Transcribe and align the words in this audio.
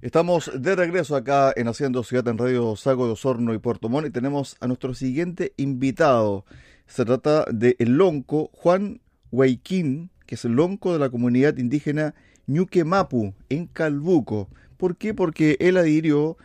Estamos 0.00 0.52
de 0.54 0.76
regreso 0.76 1.16
acá 1.16 1.52
en 1.56 1.66
Haciendo 1.66 2.04
Ciudad 2.04 2.28
en 2.28 2.38
Radio 2.38 2.76
Sago 2.76 3.06
de 3.06 3.14
Osorno 3.14 3.52
y 3.52 3.58
Puerto 3.58 3.88
Montt 3.88 4.06
y 4.06 4.10
tenemos 4.12 4.56
a 4.60 4.68
nuestro 4.68 4.94
siguiente 4.94 5.54
invitado. 5.56 6.44
Se 6.86 7.04
trata 7.04 7.46
de 7.50 7.74
el 7.80 7.96
lonco 7.96 8.48
Juan 8.52 9.00
Huayquín, 9.32 10.10
que 10.24 10.36
es 10.36 10.44
el 10.44 10.52
lonco 10.52 10.92
de 10.92 11.00
la 11.00 11.10
comunidad 11.10 11.56
indígena 11.56 12.14
Ñuque 12.46 12.84
Mapu 12.84 13.34
en 13.48 13.66
Calbuco. 13.66 14.48
¿Por 14.76 14.96
qué? 14.96 15.14
Porque 15.14 15.56
él 15.58 15.76
adhirió 15.76 16.36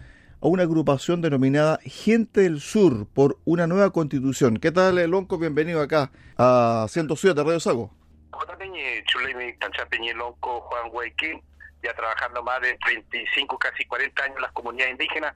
a 0.42 0.48
una 0.48 0.64
agrupación 0.64 1.22
denominada 1.22 1.80
Gente 1.84 2.42
del 2.42 2.60
Sur 2.60 3.06
por 3.06 3.38
una 3.46 3.68
nueva 3.68 3.92
constitución. 3.92 4.58
¿Qué 4.58 4.72
tal, 4.72 4.96
lonco? 5.12 5.38
Bienvenido 5.38 5.80
acá 5.80 6.12
a 6.38 6.86
Haciendo 6.86 7.16
Ciudad 7.16 7.36
de 7.36 7.44
Radio 7.44 7.60
Sago. 7.60 7.92
Juan 10.62 10.90
Huayquín 10.92 11.40
ya 11.84 11.94
trabajando 11.94 12.42
más 12.44 12.62
de 12.62 12.78
35, 12.78 13.58
casi 13.60 13.86
40 13.86 14.24
años 14.24 14.36
en 14.38 14.42
las 14.42 14.52
comunidades 14.54 14.94
indígenas, 14.94 15.36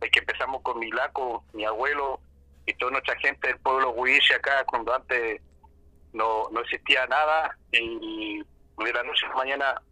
desde 0.00 0.10
que 0.10 0.20
empezamos 0.20 0.62
con 0.62 0.78
mi 0.78 0.90
laco, 0.90 1.44
mi 1.52 1.64
abuelo 1.64 2.20
y 2.66 2.74
toda 2.74 2.92
nuestra 2.92 3.16
gente 3.18 3.48
del 3.48 3.58
pueblo 3.58 3.90
huiche 3.90 4.34
acá, 4.34 4.64
cuando 4.64 4.94
antes 4.94 5.40
no, 6.12 6.48
no 6.50 6.60
existía 6.60 7.06
nada, 7.06 7.56
y 7.72 8.38
de 8.38 8.92
la 8.92 9.02
noche 9.02 9.26
a 9.26 9.28
la 9.28 9.34
mañana 9.36 9.82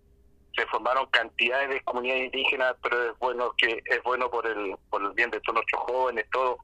se 0.57 0.67
formaron 0.67 1.07
cantidades 1.07 1.69
de 1.71 1.81
comunidades 1.83 2.25
indígenas, 2.25 2.75
pero 2.83 3.11
es 3.11 3.19
bueno 3.19 3.53
que 3.57 3.83
es 3.85 4.03
bueno 4.03 4.31
por 4.31 4.47
el 4.47 4.77
por 4.89 5.03
el 5.03 5.13
bien 5.13 5.31
de 5.31 5.41
todos 5.41 5.55
nuestros 5.55 5.83
jóvenes, 5.83 6.27
todo. 6.33 6.59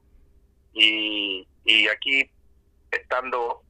Y, 0.73 1.47
y 1.65 1.89
aquí, 1.89 2.29
estando 2.91 3.63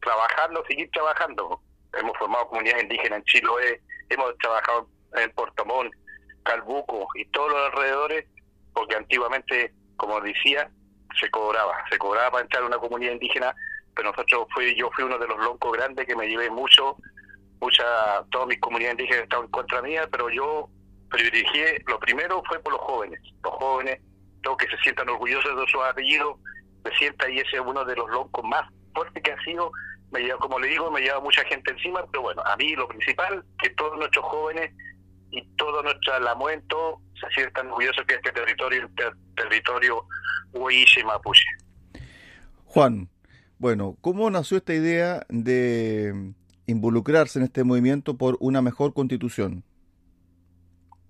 trabajando, 0.00 0.64
seguir 0.66 0.90
trabajando. 0.90 1.60
Hemos 1.94 2.16
formado 2.18 2.48
comunidades 2.48 2.82
indígenas 2.82 3.18
en 3.20 3.24
Chiloé, 3.24 3.80
hemos 4.10 4.36
trabajado 4.38 4.88
en 5.16 5.32
Montt, 5.66 5.94
Calbuco 6.42 7.08
y 7.14 7.24
todos 7.26 7.52
los 7.52 7.66
alrededores, 7.66 8.26
porque 8.72 8.96
antiguamente, 8.96 9.72
como 9.96 10.20
decía, 10.20 10.70
se 11.18 11.30
cobraba, 11.30 11.84
se 11.90 11.98
cobraba 11.98 12.30
para 12.30 12.42
entrar 12.42 12.62
a 12.62 12.66
una 12.66 12.78
comunidad 12.78 13.12
indígena, 13.12 13.54
pero 13.94 14.10
nosotros 14.10 14.46
fui, 14.54 14.74
yo 14.74 14.90
fui 14.92 15.04
uno 15.04 15.18
de 15.18 15.26
los 15.26 15.38
loncos 15.38 15.72
grandes 15.72 16.06
que 16.06 16.16
me 16.16 16.28
llevé 16.28 16.50
mucho, 16.50 16.96
mucha, 17.60 17.84
todas 18.30 18.48
mis 18.48 18.60
comunidades 18.60 18.98
indígenas 18.98 19.24
estaban 19.24 19.46
en 19.46 19.50
contra 19.50 19.82
mía, 19.82 20.08
pero 20.10 20.30
yo 20.30 20.68
privilegié, 21.10 21.82
lo 21.86 21.98
primero 21.98 22.42
fue 22.48 22.58
por 22.60 22.72
los 22.72 22.82
jóvenes, 22.82 23.20
los 23.42 23.52
jóvenes, 23.54 24.00
todos 24.42 24.56
que 24.56 24.68
se 24.68 24.78
sientan 24.78 25.08
orgullosos 25.08 25.56
de 25.56 25.66
su 25.70 25.82
apellido, 25.82 26.38
se 26.84 26.92
sienta 26.96 27.28
y 27.28 27.38
ese 27.38 27.56
es 27.56 27.62
uno 27.62 27.84
de 27.84 27.96
los 27.96 28.08
loncos 28.08 28.44
más 28.44 28.62
fuertes 28.94 29.22
que 29.22 29.32
ha 29.32 29.42
sido 29.42 29.70
me 30.10 30.20
lleva, 30.20 30.38
como 30.38 30.58
le 30.58 30.68
digo, 30.68 30.90
me 30.90 31.00
lleva 31.00 31.20
mucha 31.20 31.44
gente 31.44 31.70
encima, 31.70 32.04
pero 32.10 32.22
bueno, 32.22 32.42
a 32.44 32.56
mí 32.56 32.74
lo 32.74 32.88
principal, 32.88 33.44
que 33.62 33.70
todos 33.70 33.96
nuestros 33.98 34.24
jóvenes 34.24 34.72
y 35.30 35.46
todo 35.56 35.82
nuestro 35.82 36.18
lamuento 36.18 37.00
se 37.20 37.28
sientan 37.34 37.68
orgullosos 37.68 38.04
que 38.06 38.14
este 38.14 38.32
territorio 38.32 38.84
es 38.84 39.06
el 39.06 39.34
territorio 39.34 40.04
Huiche 40.52 41.04
Mapuche. 41.04 41.46
Juan, 42.64 43.08
bueno, 43.58 43.96
¿cómo 44.00 44.30
nació 44.30 44.56
esta 44.56 44.74
idea 44.74 45.24
de 45.28 46.32
involucrarse 46.66 47.38
en 47.38 47.44
este 47.44 47.64
movimiento 47.64 48.16
por 48.16 48.36
una 48.40 48.62
mejor 48.62 48.94
constitución? 48.94 49.62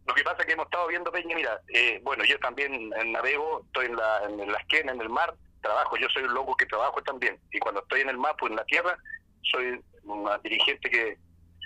Lo 0.07 0.15
que 0.15 0.25
pasa 0.25 0.41
es 0.41 0.47
que 0.47 0.53
hemos 0.53 0.67
estado 0.67 0.89
viendo, 0.89 1.13
Peña, 1.13 1.37
mira, 1.37 1.61
eh, 1.69 2.01
bueno, 2.03 2.25
yo 2.25 2.39
también 2.41 2.91
navego, 3.13 3.63
estoy 3.67 3.87
en 3.87 3.97
la, 3.97 4.25
en 4.29 4.51
la 4.51 4.59
esquina, 4.59 4.93
en 4.93 5.01
el 5.01 5.09
mar, 5.09 5.35
trabajo, 5.61 5.97
yo 5.97 6.09
soy 6.09 6.25
un 6.25 6.35
loco 6.35 6.57
que 6.57 6.67
trabajo 6.67 7.03
también, 7.03 7.39
y 7.53 7.59
cuando 7.59 7.83
estoy 7.83 8.01
en 8.03 8.11
el 8.11 8.19
mapa, 8.19 8.47
en 8.47 8.57
la 8.57 8.65
tierra, 8.65 8.97
soy 9.43 9.81
una 10.05 10.39
dirigente 10.39 10.91
que 10.91 11.19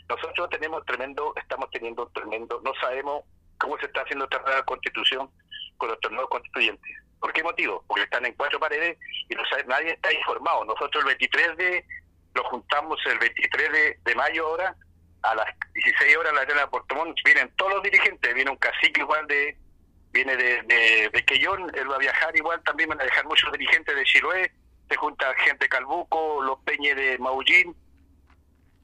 nosotros 0.09 0.49
tenemos 0.51 0.85
tremendo, 0.85 1.33
estamos 1.37 1.71
teniendo 1.71 2.07
tremendo, 2.09 2.61
no 2.65 2.73
sabemos 2.81 3.25
cómo 3.59 3.79
se 3.79 3.87
está 3.87 4.03
haciendo 4.03 4.25
esta 4.25 4.41
nueva 4.41 4.63
constitución 4.65 5.31
con 5.79 5.89
nuestros 5.89 6.13
nuevos 6.13 6.31
constituyentes. 6.31 6.93
¿Por 7.21 7.33
qué 7.33 7.43
motivo? 7.43 7.83
Porque 7.87 8.03
están 8.05 8.27
en 8.27 8.35
cuatro 8.35 8.61
paredes 8.61 8.99
y 9.29 9.35
no 9.35 9.43
sabe, 9.47 9.65
nadie 9.65 9.93
está 9.93 10.13
informado. 10.13 10.65
Nosotros 10.65 11.03
el 11.05 11.07
23 11.07 11.57
de, 11.57 11.87
lo 12.35 12.45
juntamos 12.45 12.99
el 13.07 13.19
23 13.19 13.73
de, 13.73 13.99
de 14.05 14.15
mayo 14.15 14.47
ahora, 14.47 14.77
a 15.23 15.35
las 15.35 15.47
16 15.73 16.17
horas 16.19 16.31
en 16.31 16.37
la 16.37 16.43
arena 16.43 16.61
de 16.61 16.67
Puerto 16.67 16.95
Montt, 16.95 17.17
vienen 17.25 17.51
todos 17.57 17.75
los 17.75 17.83
dirigentes, 17.83 18.35
viene 18.35 18.51
un 18.51 18.59
cacique 18.59 19.01
igual 19.01 19.27
de, 19.27 19.57
viene 20.15 20.37
de, 20.37 20.63
de, 20.63 21.11
de 21.13 21.25
él 21.75 21.91
va 21.91 21.97
a 21.97 21.99
viajar 21.99 22.35
igual, 22.37 22.63
también 22.63 22.89
van 22.89 23.01
a 23.01 23.05
dejar 23.05 23.27
muchos 23.27 23.51
dirigentes 23.53 23.95
de 23.95 24.05
Chiloé, 24.05 24.53
se 24.89 24.97
junta 24.97 25.35
gente 25.45 25.69
Calbuco, 25.69 26.41
los 26.43 26.61
Peñes 26.61 26.95
de 26.95 27.19
Maullín, 27.19 27.75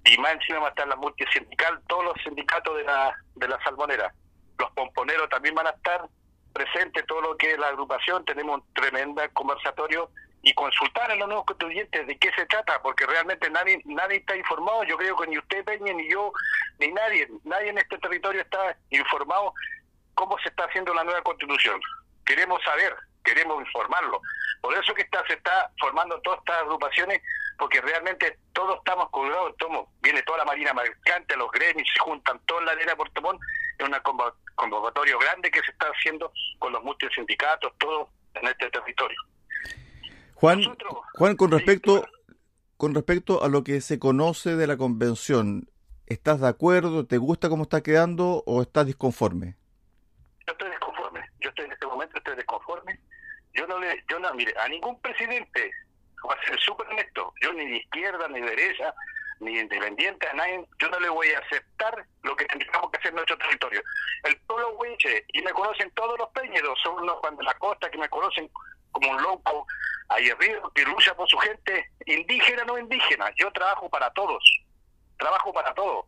y 0.05 0.19
más 0.19 0.33
encima 0.33 0.59
va 0.59 0.67
a 0.67 0.71
estar 0.71 0.89
la 0.89 0.97
multisindical, 0.97 1.81
todos 1.87 2.05
los 2.05 2.15
sindicatos 2.25 2.77
de 2.77 2.85
la, 2.85 3.15
de 3.37 3.49
la 3.49 3.63
salmonera. 3.63 4.13
Los 4.59 4.71
pomponeros 4.73 5.29
también 5.29 5.55
van 5.55 5.69
a 5.69 5.71
estar 5.71 6.09
presentes, 6.53 7.07
todo 7.07 7.21
lo 7.21 7.37
que 7.37 7.53
es 7.53 7.59
la 7.59 7.69
agrupación, 7.69 8.25
tenemos 8.25 8.59
un 8.59 8.75
tremendo 8.75 9.23
conversatorio 9.33 10.11
y 10.43 10.53
consultar 10.55 11.13
a 11.13 11.15
los 11.15 11.29
nuevos 11.29 11.45
constituyentes 11.45 12.07
de 12.09 12.19
qué 12.19 12.33
se 12.33 12.47
trata, 12.47 12.83
porque 12.83 13.07
realmente 13.07 13.49
nadie 13.51 13.81
nadie 13.85 14.17
está 14.17 14.37
informado, 14.37 14.83
yo 14.85 14.97
creo 14.97 15.17
que 15.17 15.29
ni 15.29 15.39
usted 15.39 15.65
Peña, 15.65 15.93
ni 15.93 16.11
yo, 16.11 16.33
ni 16.79 16.89
nadie, 16.89 17.29
nadie 17.45 17.69
en 17.69 17.79
este 17.79 17.99
territorio 17.99 18.41
está 18.41 18.77
informado 18.89 19.55
cómo 20.21 20.39
se 20.41 20.51
está 20.51 20.65
haciendo 20.65 20.93
la 20.93 21.03
nueva 21.03 21.23
constitución. 21.23 21.81
Queremos 22.27 22.63
saber, 22.63 22.95
queremos 23.25 23.59
informarlo. 23.65 24.21
Por 24.61 24.75
eso 24.75 24.93
que 24.95 25.03
está, 25.03 25.27
se 25.27 25.33
está 25.33 25.71
formando 25.81 26.21
todas 26.21 26.41
estas 26.41 26.59
agrupaciones, 26.59 27.23
porque 27.59 27.81
realmente 27.81 28.39
todos 28.53 28.77
estamos 28.77 29.09
colgados, 29.11 29.57
todos, 29.57 29.89
viene 30.03 30.23
toda 30.25 30.39
la 30.39 30.45
marina 30.45 30.75
mercante, 30.75 31.37
los 31.37 31.51
gremios, 31.51 31.89
se 31.91 31.99
juntan 32.01 32.39
toda 32.45 32.61
la 32.63 32.73
arena 32.73 32.95
Puerto 32.97 33.23
Montt, 33.23 33.41
en 33.79 33.87
una 33.87 34.03
convocatorio 34.57 35.19
grande 35.19 35.51
que 35.51 35.63
se 35.63 35.73
está 35.73 35.87
haciendo 35.87 36.31
con 36.59 36.73
los 36.73 36.83
multisindicatos, 36.85 37.73
todos 37.79 38.09
en 38.35 38.47
este 38.47 38.69
territorio. 38.71 39.17
Juan, 40.35 40.63
Juan 41.15 41.37
con 41.37 41.51
respecto, 41.51 42.05
con 42.77 42.95
respecto 42.95 43.43
a 43.43 43.49
lo 43.49 43.65
que 43.65 43.81
se 43.81 43.99
conoce 43.99 44.55
de 44.57 44.67
la 44.67 44.77
convención, 44.77 45.71
¿estás 46.07 46.41
de 46.41 46.49
acuerdo? 46.49 47.07
¿Te 47.07 47.17
gusta 47.17 47.49
cómo 47.49 47.63
está 47.63 47.83
quedando 47.83 48.43
o 48.47 48.61
estás 48.61 48.85
disconforme? 48.85 49.60
Estoy 51.49 52.37
desconforme. 52.37 52.99
Yo 53.53 53.67
no 53.67 53.79
le, 53.79 54.05
yo 54.09 54.19
no, 54.19 54.33
mire, 54.35 54.55
a 54.59 54.69
ningún 54.69 55.01
presidente, 55.01 55.73
voy 56.23 56.37
a 56.37 56.47
ser 56.47 56.61
súper 56.61 56.87
honesto, 56.89 57.33
yo 57.41 57.53
ni 57.53 57.67
de 57.67 57.77
izquierda, 57.79 58.29
ni 58.29 58.41
de 58.41 58.51
derecha, 58.51 58.95
ni 59.41 59.59
independiente, 59.59 60.29
a 60.29 60.35
nadie, 60.35 60.65
yo 60.79 60.89
no 60.89 61.01
le 61.01 61.09
voy 61.09 61.29
a 61.31 61.39
aceptar 61.39 62.05
lo 62.23 62.37
que 62.37 62.45
tendríamos 62.45 62.91
que 62.91 62.99
hacer 62.99 63.09
en 63.11 63.17
nuestro 63.17 63.39
territorio. 63.39 63.83
El 64.25 64.37
pueblo 64.43 64.77
huiche, 64.77 65.25
y 65.33 65.43
me 65.43 65.51
conocen 65.53 65.91
todos 65.93 66.19
los 66.19 66.29
peñeros, 66.31 66.79
son 66.83 67.03
unos 67.03 67.19
cuando 67.21 67.43
la 67.43 67.55
costa 67.55 67.91
que 67.91 67.99
me 67.99 68.09
conocen 68.09 68.49
como 68.93 69.11
un 69.11 69.23
loco, 69.23 69.67
arriba 70.09 70.71
que 70.75 70.85
lucha 70.85 71.15
por 71.15 71.29
su 71.29 71.39
gente, 71.39 71.91
indígena 72.07 72.63
o 72.63 72.67
no 72.67 72.79
indígena. 72.79 73.31
Yo 73.37 73.51
trabajo 73.53 73.89
para 73.89 74.11
todos, 74.11 74.43
trabajo 75.19 75.53
para 75.53 75.73
todos, 75.75 76.05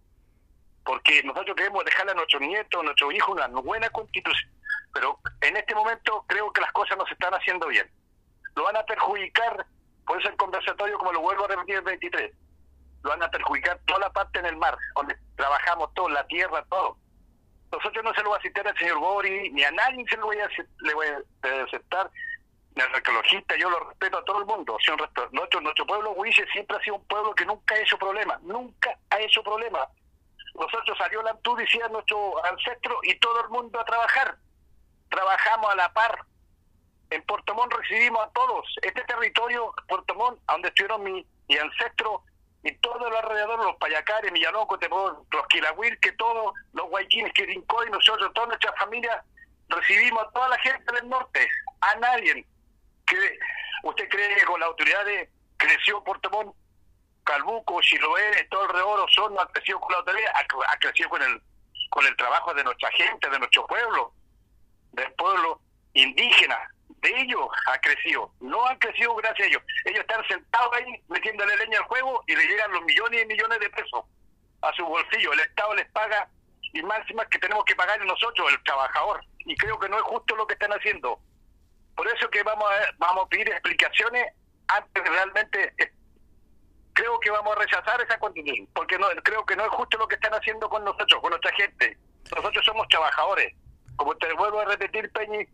porque 0.85 1.23
nosotros 1.23 1.57
queremos 1.57 1.85
dejarle 1.85 2.13
a 2.13 2.17
nuestros 2.17 2.43
nietos, 2.43 2.81
a 2.81 2.85
nuestros 2.85 3.15
hijos 3.15 3.35
una 3.35 3.47
buena 3.49 3.89
constitución, 3.91 4.51
pero 4.93 5.19
en 5.41 5.57
este 5.57 5.75
momento 5.75 6.25
creo 6.27 6.53
que 6.53 6.61
las 6.61 6.73
cosas 6.73 6.99
no 6.99 7.07
se 7.07 7.15
están 7.15 7.33
haciendo 7.35 7.67
bien. 7.69 7.91
Lo 8.55 8.65
van 8.65 8.77
a 8.77 8.85
perjudicar, 8.85 9.67
por 10.07 10.21
eso 10.21 10.29
el 10.29 10.37
conversatorio, 10.37 10.99
como 10.99 11.13
lo 11.13 11.21
vuelvo 11.21 11.45
a 11.45 11.49
repetir 11.49 11.77
el 11.77 11.83
23, 11.83 12.33
lo 13.03 13.11
van 13.11 13.23
a 13.23 13.31
perjudicar 13.31 13.81
toda 13.87 14.01
la 14.01 14.11
parte 14.11 14.39
en 14.39 14.47
el 14.47 14.57
mar, 14.57 14.77
donde 14.95 15.17
trabajamos 15.37 15.93
todo, 15.95 16.09
la 16.09 16.27
tierra, 16.27 16.65
todo. 16.69 16.97
Nosotros 17.73 18.05
no 18.05 18.13
se 18.15 18.23
lo 18.23 18.31
va 18.31 18.37
a 18.37 18.43
citar 18.43 18.69
al 18.69 18.77
señor 18.77 18.99
Bori, 18.99 19.51
ni 19.51 19.65
a 19.65 19.71
nadie 19.71 20.05
se 20.09 20.17
lo 20.19 20.27
voy 20.27 20.37
a, 20.39 21.65
aceptar, 21.65 22.11
ni 22.75 22.83
al 22.83 22.95
arqueologista, 22.95 23.57
yo 23.57 23.71
lo 23.71 23.81
respeto 23.89 24.19
a 24.19 24.25
todo 24.25 24.41
el 24.41 24.47
mundo. 24.47 24.77
Nuestro, 25.33 25.61
nuestro 25.63 25.87
pueblo 25.87 26.13
Huiche 26.13 26.47
siempre 26.53 26.77
ha 26.77 26.81
sido 26.81 26.97
un 26.97 27.07
pueblo 27.07 27.35
que 27.35 27.47
nunca 27.47 27.75
ha 27.75 27.79
hecho 27.79 27.97
problemas, 27.97 28.43
nunca 28.43 28.95
ha 29.09 29.21
hecho 29.21 29.43
problemas. 29.43 29.89
Nosotros 30.55 30.99
salió 30.99 31.23
la 31.23 31.31
Antú, 31.31 31.57
decía 31.57 31.89
nuestro 31.89 32.45
ancestro, 32.45 32.99
y 33.05 33.19
todo 33.19 33.43
el 33.43 33.49
mundo 33.49 33.81
a 33.81 33.85
trabajar 33.87 34.37
trabajamos 35.13 35.71
a 35.71 35.77
la 35.77 35.93
par. 35.93 36.25
En 37.11 37.23
Puerto 37.25 37.55
Montt 37.55 37.73
recibimos 37.75 38.27
a 38.27 38.31
todos. 38.31 38.67
Este 38.81 39.05
territorio, 39.05 39.73
Puerto 39.87 40.15
Montt, 40.15 40.41
donde 40.49 40.69
estuvieron 40.69 41.03
mi, 41.03 41.27
mi 41.49 41.57
ancestro 41.57 42.23
y 42.65 42.75
todo 42.77 43.07
el 43.07 43.17
alrededor, 43.17 43.63
los 43.63 43.77
Payacares, 43.77 44.33
Millanoco, 44.33 44.79
los 45.31 45.47
Quilagüir, 45.49 45.99
que 46.01 46.13
todos, 46.13 46.55
los 46.73 46.89
Guayquines, 46.89 47.33
que 47.35 47.53
y 47.53 47.91
nosotros, 47.91 48.33
toda 48.33 48.47
nuestra 48.47 48.73
familia, 48.75 49.23
recibimos 49.69 50.23
a 50.23 50.31
toda 50.31 50.49
la 50.49 50.59
gente 50.59 50.95
del 50.95 51.09
norte, 51.09 51.49
a 51.81 51.95
nadie. 51.97 52.47
que 53.07 53.39
¿Usted 53.83 54.09
cree 54.09 54.37
que 54.37 54.45
con 54.45 54.61
las 54.61 54.69
autoridades 54.69 55.29
creció 55.57 56.03
Puerto 56.05 56.31
Calbuco, 57.25 57.81
Chiloé, 57.83 58.47
todo 58.51 58.63
alrededor, 58.63 59.01
Osorno 59.01 59.41
ha 59.41 59.49
crecido 59.49 59.81
con 59.81 59.93
la 59.93 59.99
autoridad, 59.99 60.33
ha, 60.35 60.73
ha 60.73 60.79
crecido 60.79 61.11
con 61.11 61.23
el, 61.23 61.43
con 61.91 62.07
el 62.07 62.17
trabajo 62.17 62.55
de 62.55 62.65
nuestra 62.65 62.91
gente, 62.93 63.29
de 63.29 63.39
nuestro 63.39 63.67
pueblo? 63.67 64.15
Del 64.93 65.13
pueblo 65.13 65.61
indígena, 65.95 66.59
de 66.89 67.21
ellos 67.21 67.47
ha 67.67 67.79
crecido, 67.79 68.33
no 68.41 68.65
han 68.67 68.79
crecido 68.79 69.15
gracias 69.17 69.47
a 69.47 69.51
ellos. 69.51 69.63
Ellos 69.85 70.01
están 70.01 70.27
sentados 70.29 70.73
ahí 70.77 71.03
metiéndole 71.09 71.57
leña 71.57 71.79
al 71.79 71.85
juego 71.85 72.23
y 72.27 72.37
le 72.37 72.47
llegan 72.47 72.73
los 72.73 72.83
millones 72.85 73.23
y 73.23 73.27
millones 73.27 73.59
de 73.59 73.71
pesos 73.71 74.05
a 74.63 74.73
su 74.75 74.85
bolsillo. 74.85 75.33
El 75.33 75.41
Estado 75.41 75.75
les 75.75 75.91
paga 75.91 76.29
y 76.73 76.83
más 76.83 77.01
y 77.09 77.15
más 77.15 77.27
que 77.27 77.39
tenemos 77.39 77.65
que 77.65 77.75
pagar 77.75 78.05
nosotros, 78.05 78.53
el 78.53 78.63
trabajador. 78.63 79.21
Y 79.39 79.57
creo 79.57 79.79
que 79.79 79.89
no 79.89 79.97
es 79.97 80.03
justo 80.03 80.37
lo 80.37 80.47
que 80.47 80.55
están 80.55 80.73
haciendo. 80.73 81.19
Por 81.97 82.07
eso 82.09 82.31
que 82.31 82.43
vamos 82.43 82.71
a, 82.71 82.95
vamos 82.99 83.27
a 83.27 83.29
pedir 83.29 83.49
explicaciones 83.49 84.33
antes 84.69 85.05
de 85.05 85.11
realmente 85.11 85.75
eh, 85.79 85.93
creo 86.93 87.19
que 87.21 87.31
vamos 87.31 87.57
a 87.57 87.61
rechazar 87.61 88.01
esa 88.01 88.19
constitución, 88.19 88.69
porque 88.75 88.99
no 88.99 89.09
creo 89.23 89.45
que 89.45 89.57
no 89.57 89.65
es 89.65 89.71
justo 89.71 89.99
lo 89.99 90.09
que 90.09 90.15
están 90.15 90.33
haciendo 90.33 90.69
con 90.69 90.85
nosotros, 90.85 91.21
con 91.21 91.31
nuestra 91.31 91.53
gente. 91.55 91.99
Nosotros 92.35 92.65
somos 92.65 92.89
trabajadores. 92.89 93.55
Como 94.03 94.17
te 94.17 94.33
vuelvo 94.33 94.59
a 94.59 94.65
repetir, 94.65 95.09
Peñi, 95.13 95.47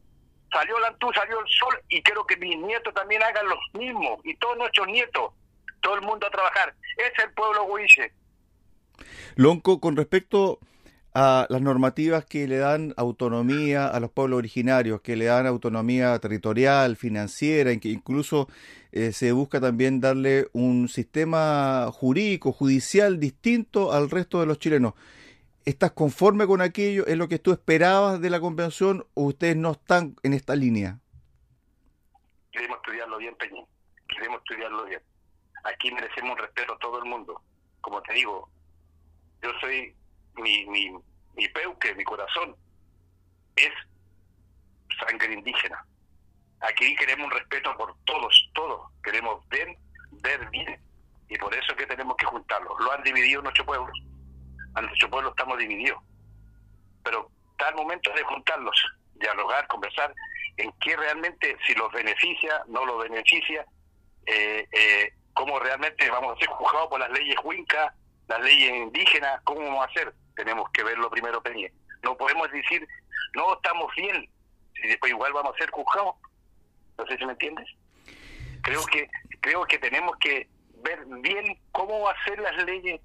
salió 0.50 0.78
la 0.78 0.88
Antú, 0.88 1.12
salió 1.12 1.38
el 1.38 1.46
sol, 1.48 1.78
y 1.90 2.02
quiero 2.02 2.24
que 2.24 2.34
mis 2.38 2.56
nietos 2.56 2.94
también 2.94 3.22
hagan 3.22 3.46
los 3.46 3.58
mismos, 3.74 4.20
y 4.24 4.34
todos 4.36 4.56
nuestros 4.56 4.86
nietos, 4.86 5.34
todo 5.82 5.96
el 5.96 6.00
mundo 6.00 6.26
a 6.26 6.30
trabajar. 6.30 6.74
Es 6.96 7.12
el 7.22 7.30
pueblo 7.34 7.64
huiche. 7.64 8.10
Lonco, 9.36 9.80
con 9.80 9.96
respecto 9.96 10.60
a 11.12 11.46
las 11.50 11.60
normativas 11.60 12.24
que 12.24 12.48
le 12.48 12.56
dan 12.56 12.94
autonomía 12.96 13.86
a 13.86 14.00
los 14.00 14.10
pueblos 14.12 14.38
originarios, 14.38 15.02
que 15.02 15.14
le 15.14 15.26
dan 15.26 15.46
autonomía 15.46 16.18
territorial, 16.18 16.96
financiera, 16.96 17.76
que 17.76 17.90
incluso 17.90 18.48
eh, 18.92 19.12
se 19.12 19.32
busca 19.32 19.60
también 19.60 20.00
darle 20.00 20.48
un 20.54 20.88
sistema 20.88 21.90
jurídico, 21.92 22.52
judicial 22.52 23.20
distinto 23.20 23.92
al 23.92 24.08
resto 24.08 24.40
de 24.40 24.46
los 24.46 24.58
chilenos. 24.58 24.94
¿Estás 25.68 25.92
conforme 25.92 26.46
con 26.46 26.62
aquello? 26.62 27.04
¿Es 27.06 27.18
lo 27.18 27.28
que 27.28 27.38
tú 27.38 27.52
esperabas 27.52 28.22
de 28.22 28.30
la 28.30 28.40
convención 28.40 29.06
o 29.12 29.24
ustedes 29.24 29.54
no 29.54 29.72
están 29.72 30.16
en 30.22 30.32
esta 30.32 30.56
línea? 30.56 30.98
Queremos 32.50 32.78
estudiarlo 32.78 33.18
bien, 33.18 33.36
Peñín. 33.36 33.66
Queremos 34.08 34.38
estudiarlo 34.38 34.86
bien. 34.86 35.02
Aquí 35.64 35.92
merecemos 35.92 36.32
un 36.32 36.38
respeto 36.38 36.72
a 36.72 36.78
todo 36.78 36.98
el 37.00 37.04
mundo. 37.04 37.42
Como 37.82 38.00
te 38.00 38.14
digo, 38.14 38.48
yo 39.42 39.50
soy 39.60 39.94
mi, 40.36 40.64
mi, 40.68 40.90
mi 41.36 41.48
peuque, 41.48 41.94
mi 41.96 42.04
corazón, 42.04 42.56
es 43.56 43.72
sangre 45.06 45.34
indígena. 45.34 45.84
Aquí 46.60 46.96
queremos 46.96 47.26
un 47.26 47.32
respeto 47.32 47.76
por 47.76 47.94
todos, 48.06 48.50
todos. 48.54 48.90
Queremos 49.02 49.46
ver, 49.50 49.76
ver 50.22 50.48
bien. 50.48 50.80
Y 51.28 51.36
por 51.36 51.54
eso 51.54 51.72
es 51.72 51.76
que 51.76 51.86
tenemos 51.86 52.16
que 52.16 52.24
juntarlos. 52.24 52.72
Lo 52.80 52.90
han 52.90 53.02
dividido 53.02 53.42
nuestro 53.42 53.66
pueblo. 53.66 53.92
A 54.74 54.82
nuestro 54.82 55.10
pueblo 55.10 55.30
estamos 55.30 55.58
divididos. 55.58 56.02
Pero 57.02 57.30
está 57.52 57.70
el 57.70 57.76
momento 57.76 58.12
de 58.12 58.22
juntarlos, 58.22 58.76
dialogar, 59.14 59.66
conversar 59.66 60.14
en 60.56 60.72
qué 60.80 60.96
realmente, 60.96 61.56
si 61.66 61.74
los 61.74 61.90
beneficia, 61.92 62.62
no 62.66 62.84
los 62.84 63.02
beneficia, 63.02 63.64
eh, 64.26 64.68
eh, 64.72 65.12
cómo 65.32 65.58
realmente 65.58 66.10
vamos 66.10 66.36
a 66.36 66.40
ser 66.40 66.48
juzgados 66.48 66.88
por 66.88 67.00
las 67.00 67.10
leyes 67.10 67.36
huincas, 67.42 67.92
las 68.26 68.40
leyes 68.40 68.72
indígenas, 68.72 69.40
cómo 69.44 69.60
vamos 69.60 69.86
a 69.86 69.90
hacer. 69.90 70.12
Tenemos 70.36 70.68
que 70.70 70.82
verlo 70.82 71.10
primero, 71.10 71.42
Peña. 71.42 71.68
No 72.02 72.16
podemos 72.16 72.50
decir, 72.50 72.86
no 73.34 73.54
estamos 73.54 73.92
bien, 73.96 74.28
y 74.82 74.88
después 74.88 75.10
igual 75.10 75.32
vamos 75.32 75.54
a 75.54 75.58
ser 75.58 75.70
juzgados. 75.70 76.16
No 76.96 77.06
sé 77.06 77.16
si 77.16 77.24
me 77.24 77.32
entiendes. 77.32 77.66
Creo 78.62 78.84
que 78.86 79.08
creo 79.40 79.64
que 79.64 79.78
tenemos 79.78 80.16
que 80.18 80.48
ver 80.82 81.04
bien 81.06 81.58
cómo 81.72 82.08
hacer 82.08 82.38
las 82.40 82.64
leyes 82.64 83.00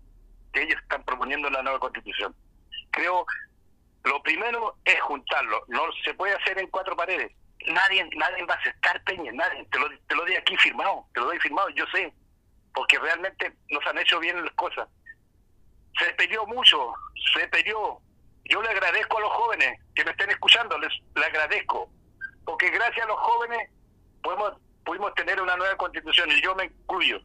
que 0.53 0.63
ellos 0.63 0.79
están 0.81 1.03
proponiendo 1.03 1.47
en 1.47 1.53
la 1.53 1.63
nueva 1.63 1.79
constitución. 1.79 2.35
Creo 2.91 3.25
lo 4.03 4.21
primero 4.21 4.75
es 4.83 5.00
juntarlo. 5.01 5.63
No 5.67 5.83
se 6.03 6.13
puede 6.13 6.35
hacer 6.35 6.59
en 6.59 6.67
cuatro 6.67 6.95
paredes. 6.95 7.31
Nadie 7.67 8.09
nadie 8.15 8.44
va 8.45 8.55
a 8.55 8.57
aceptar 8.57 9.01
Peña, 9.03 9.31
nadie. 9.31 9.65
Te 9.71 9.79
lo, 9.79 9.89
te 9.89 10.15
lo 10.15 10.23
doy 10.23 10.35
aquí 10.35 10.57
firmado, 10.57 11.05
te 11.13 11.21
lo 11.21 11.27
doy 11.27 11.39
firmado, 11.39 11.69
yo 11.69 11.85
sé. 11.94 12.13
Porque 12.73 13.00
realmente 13.00 13.53
nos 13.69 13.85
han 13.85 13.97
hecho 13.97 14.19
bien 14.19 14.44
las 14.44 14.53
cosas. 14.55 14.88
Se 15.97 16.13
peleó 16.15 16.45
mucho, 16.47 16.94
se 17.33 17.47
peleó. 17.47 18.01
Yo 18.45 18.61
le 18.61 18.69
agradezco 18.69 19.17
a 19.17 19.21
los 19.21 19.31
jóvenes 19.31 19.79
que 19.95 20.03
me 20.03 20.11
estén 20.11 20.29
escuchando, 20.31 20.77
les 20.77 20.91
le 21.15 21.25
agradezco. 21.25 21.89
Porque 22.45 22.69
gracias 22.71 23.06
a 23.06 23.07
los 23.07 23.19
jóvenes 23.19 23.69
podemos, 24.21 24.53
pudimos 24.83 25.13
tener 25.15 25.41
una 25.41 25.56
nueva 25.56 25.77
constitución 25.77 26.29
y 26.31 26.41
yo 26.41 26.53
me 26.56 26.65
incluyo. 26.65 27.21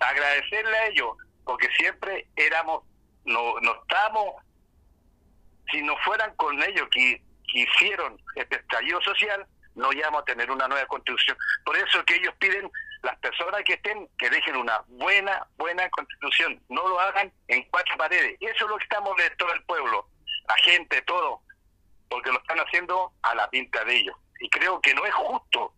Agradecerle 0.00 0.76
a 0.76 0.86
ellos, 0.88 1.08
porque 1.46 1.68
siempre 1.78 2.28
éramos, 2.36 2.82
no, 3.24 3.58
no 3.60 3.80
estamos, 3.80 4.34
si 5.72 5.80
no 5.80 5.96
fueran 6.04 6.36
con 6.36 6.62
ellos 6.62 6.86
que, 6.90 7.22
que 7.50 7.60
hicieron 7.60 8.20
este 8.34 8.56
estallido 8.56 9.00
social, 9.00 9.46
no 9.74 9.90
íbamos 9.92 10.20
a 10.20 10.24
tener 10.24 10.50
una 10.50 10.68
nueva 10.68 10.86
constitución. 10.86 11.38
Por 11.64 11.76
eso 11.78 12.04
que 12.04 12.16
ellos 12.16 12.34
piden, 12.38 12.70
las 13.02 13.16
personas 13.20 13.62
que 13.64 13.74
estén, 13.74 14.08
que 14.18 14.28
dejen 14.28 14.56
una 14.56 14.82
buena, 14.88 15.46
buena 15.56 15.88
constitución. 15.90 16.60
No 16.68 16.86
lo 16.88 17.00
hagan 17.00 17.32
en 17.48 17.62
cuatro 17.70 17.96
paredes. 17.96 18.36
Eso 18.40 18.64
es 18.64 18.70
lo 18.70 18.76
que 18.76 18.84
estamos 18.84 19.16
de 19.16 19.30
todo 19.30 19.52
el 19.54 19.62
pueblo, 19.64 20.08
la 20.48 20.56
gente, 20.56 21.00
todo, 21.02 21.40
porque 22.10 22.30
lo 22.30 22.38
están 22.38 22.58
haciendo 22.58 23.12
a 23.22 23.34
la 23.34 23.48
pinta 23.48 23.84
de 23.84 23.96
ellos. 23.96 24.16
Y 24.40 24.50
creo 24.50 24.80
que 24.80 24.92
no 24.94 25.06
es 25.06 25.14
justo 25.14 25.72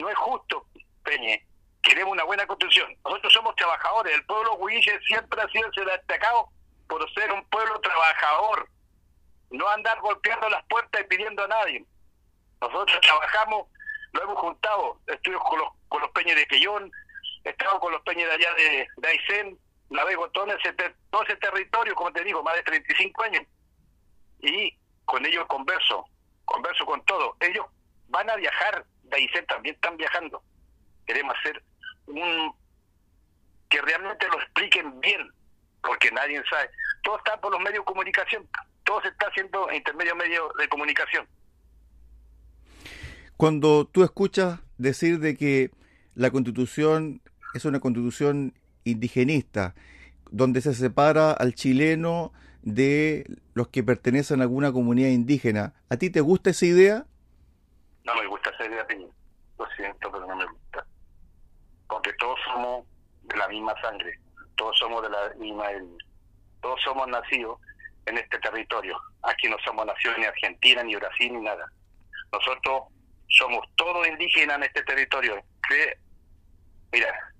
no 0.00 0.08
es 0.08 0.16
justo, 0.16 0.66
Peñe. 1.04 1.46
Queremos 1.90 2.12
una 2.12 2.22
buena 2.22 2.46
construcción. 2.46 2.96
Nosotros 3.04 3.32
somos 3.32 3.56
trabajadores. 3.56 4.14
El 4.14 4.24
pueblo 4.24 4.54
huille 4.54 5.00
siempre 5.08 5.42
ha 5.42 5.48
sido 5.48 5.68
destacado 5.86 6.48
por 6.86 7.12
ser 7.14 7.32
un 7.32 7.44
pueblo 7.46 7.80
trabajador. 7.80 8.68
No 9.50 9.68
andar 9.68 9.98
golpeando 10.00 10.48
las 10.50 10.64
puertas 10.66 11.00
y 11.00 11.04
pidiendo 11.08 11.42
a 11.42 11.48
nadie. 11.48 11.84
Nosotros 12.60 13.00
trabajamos, 13.00 13.66
lo 14.12 14.22
hemos 14.22 14.38
juntado. 14.38 15.00
Estuve 15.08 15.36
con 15.38 15.58
los, 15.58 15.68
con 15.88 16.00
los 16.02 16.10
peñes 16.12 16.36
de 16.36 16.46
Quellón, 16.46 16.92
he 17.42 17.50
estado 17.50 17.80
con 17.80 17.90
los 17.90 18.02
peñes 18.02 18.28
de 18.28 18.34
allá 18.34 18.54
de, 18.54 18.88
de 18.96 19.08
Aysén, 19.08 19.58
navego 19.88 20.30
todo 20.30 20.46
ese, 20.46 20.72
todo 21.10 21.24
ese 21.24 21.36
territorio, 21.38 21.96
como 21.96 22.12
te 22.12 22.22
digo, 22.22 22.40
más 22.44 22.54
de 22.54 22.62
35 22.62 23.22
años. 23.24 23.42
Y 24.42 24.78
con 25.06 25.26
ellos 25.26 25.44
converso, 25.48 26.04
converso 26.44 26.86
con 26.86 27.04
todo. 27.04 27.36
Ellos 27.40 27.66
van 28.06 28.30
a 28.30 28.36
viajar 28.36 28.86
de 29.02 29.44
también 29.48 29.74
están 29.74 29.96
viajando. 29.96 30.40
Queremos 31.04 31.34
hacer 31.40 31.60
un 32.10 32.52
que 33.68 33.80
realmente 33.80 34.26
lo 34.28 34.38
expliquen 34.40 35.00
bien, 35.00 35.30
porque 35.82 36.10
nadie 36.10 36.42
sabe. 36.50 36.70
Todo 37.02 37.18
está 37.18 37.40
por 37.40 37.52
los 37.52 37.60
medios 37.60 37.80
de 37.80 37.84
comunicación, 37.84 38.48
todo 38.84 39.00
se 39.02 39.08
está 39.08 39.26
haciendo 39.28 39.70
intermedio 39.72 40.16
medio 40.16 40.50
de 40.58 40.68
comunicación. 40.68 41.26
Cuando 43.36 43.86
tú 43.86 44.04
escuchas 44.04 44.60
decir 44.76 45.20
de 45.20 45.36
que 45.36 45.70
la 46.14 46.30
constitución 46.30 47.22
es 47.54 47.64
una 47.64 47.80
constitución 47.80 48.52
indigenista, 48.84 49.74
donde 50.30 50.60
se 50.60 50.74
separa 50.74 51.32
al 51.32 51.54
chileno 51.54 52.32
de 52.62 53.24
los 53.54 53.68
que 53.68 53.82
pertenecen 53.82 54.40
a 54.40 54.42
alguna 54.42 54.72
comunidad 54.72 55.08
indígena, 55.08 55.74
¿a 55.88 55.96
ti 55.96 56.10
te 56.10 56.20
gusta 56.20 56.50
esa 56.50 56.66
idea? 56.66 57.06
No 58.04 58.14
me 58.14 58.26
gusta 58.26 58.50
esa 58.50 58.66
idea, 58.66 58.86
Peña. 58.86 59.06
Lo 59.58 59.66
siento, 59.76 60.10
pero 60.12 60.26
no 60.26 60.36
me 60.36 60.44
gusta. 60.44 60.59
Porque 61.90 62.12
todos 62.14 62.38
somos 62.44 62.86
de 63.22 63.36
la 63.36 63.48
misma 63.48 63.74
sangre, 63.82 64.18
todos 64.56 64.78
somos 64.78 65.02
de 65.02 65.10
la 65.10 65.34
misma 65.36 65.66
todos 66.60 66.80
somos 66.82 67.08
nacidos 67.08 67.58
en 68.06 68.18
este 68.18 68.38
territorio. 68.38 68.98
Aquí 69.22 69.48
no 69.48 69.56
somos 69.64 69.86
nacidos 69.86 70.18
ni 70.18 70.24
Argentina, 70.24 70.82
ni 70.82 70.94
Brasil, 70.96 71.32
ni 71.32 71.40
nada. 71.40 71.70
Nosotros 72.32 72.84
somos 73.28 73.66
todos 73.76 74.06
indígenas 74.06 74.56
en 74.58 74.62
este 74.64 74.82
territorio. 74.82 75.42
Mira, 76.92 77.32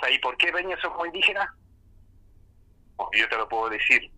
¿sabes 0.00 0.18
por 0.20 0.36
qué 0.36 0.52
Peña 0.52 0.76
somos 0.80 1.06
indígenas? 1.06 1.48
Porque 2.96 3.20
yo 3.20 3.28
te 3.28 3.36
lo 3.36 3.48
puedo 3.48 3.70
decir. 3.70 4.10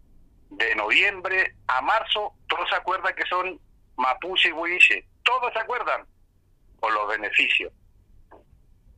De 0.51 0.75
noviembre 0.77 1.57
a 1.67 1.81
marzo, 1.81 2.33
todos 2.49 2.69
se 2.71 2.77
acuerdan 2.77 3.15
que 3.15 3.27
son 3.27 3.61
mapuche 3.97 4.49
y 4.49 4.53
huilliche. 4.53 5.07
Todos 5.25 5.53
se 5.53 5.59
acuerdan 5.59 6.07
por 6.81 6.93
los 6.93 7.09
beneficios. 7.09 7.73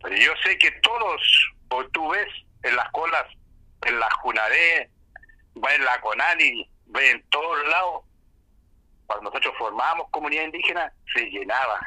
Pero 0.03 0.17
yo 0.17 0.33
sé 0.45 0.57
que 0.59 0.71
todos, 0.83 1.53
o 1.71 1.85
tú 1.89 2.09
ves 2.11 2.29
en 2.63 2.77
las 2.77 2.89
colas, 2.91 3.25
en 3.83 3.99
la 3.99 4.09
Junaré, 4.23 4.91
va 5.63 5.75
en 5.75 5.85
la 5.85 6.01
Conani, 6.01 6.69
ve 6.87 7.11
en 7.11 7.23
todos 7.31 7.67
lados, 7.69 8.05
cuando 9.07 9.31
nosotros 9.31 9.55
formábamos 9.59 10.09
comunidad 10.11 10.45
indígena, 10.45 10.93
se 11.15 11.25
llenaba. 11.31 11.81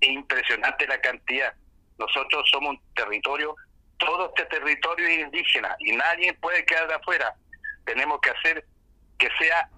Es 0.00 0.10
impresionante 0.10 0.86
la 0.86 1.00
cantidad. 1.00 1.54
Nosotros 1.98 2.48
somos 2.50 2.70
un 2.70 2.80
territorio, 2.94 3.54
todo 3.98 4.28
este 4.28 4.44
territorio 4.46 5.06
es 5.08 5.20
indígena 5.20 5.76
y 5.80 5.92
nadie 5.92 6.32
puede 6.34 6.64
quedar 6.64 6.88
de 6.88 6.94
afuera. 6.94 7.34
Tenemos 7.84 8.20
que 8.20 8.30
hacer 8.30 8.64
que 9.18 9.28
sea 9.38 9.68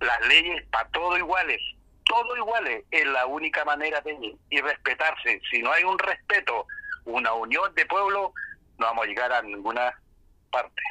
las 0.00 0.20
leyes 0.26 0.64
para 0.70 0.88
todos 0.90 1.18
iguales 1.18 1.60
todo 2.04 2.36
iguales 2.36 2.84
es 2.90 3.06
la 3.06 3.26
única 3.26 3.64
manera 3.64 4.00
de 4.02 4.36
y 4.50 4.60
respetarse. 4.60 5.40
Si 5.50 5.62
no 5.62 5.72
hay 5.72 5.84
un 5.84 5.98
respeto, 5.98 6.66
una 7.04 7.32
unión 7.34 7.74
de 7.74 7.86
pueblo, 7.86 8.32
no 8.78 8.86
vamos 8.86 9.04
a 9.04 9.08
llegar 9.08 9.32
a 9.32 9.42
ninguna 9.42 9.92
parte. 10.50 10.82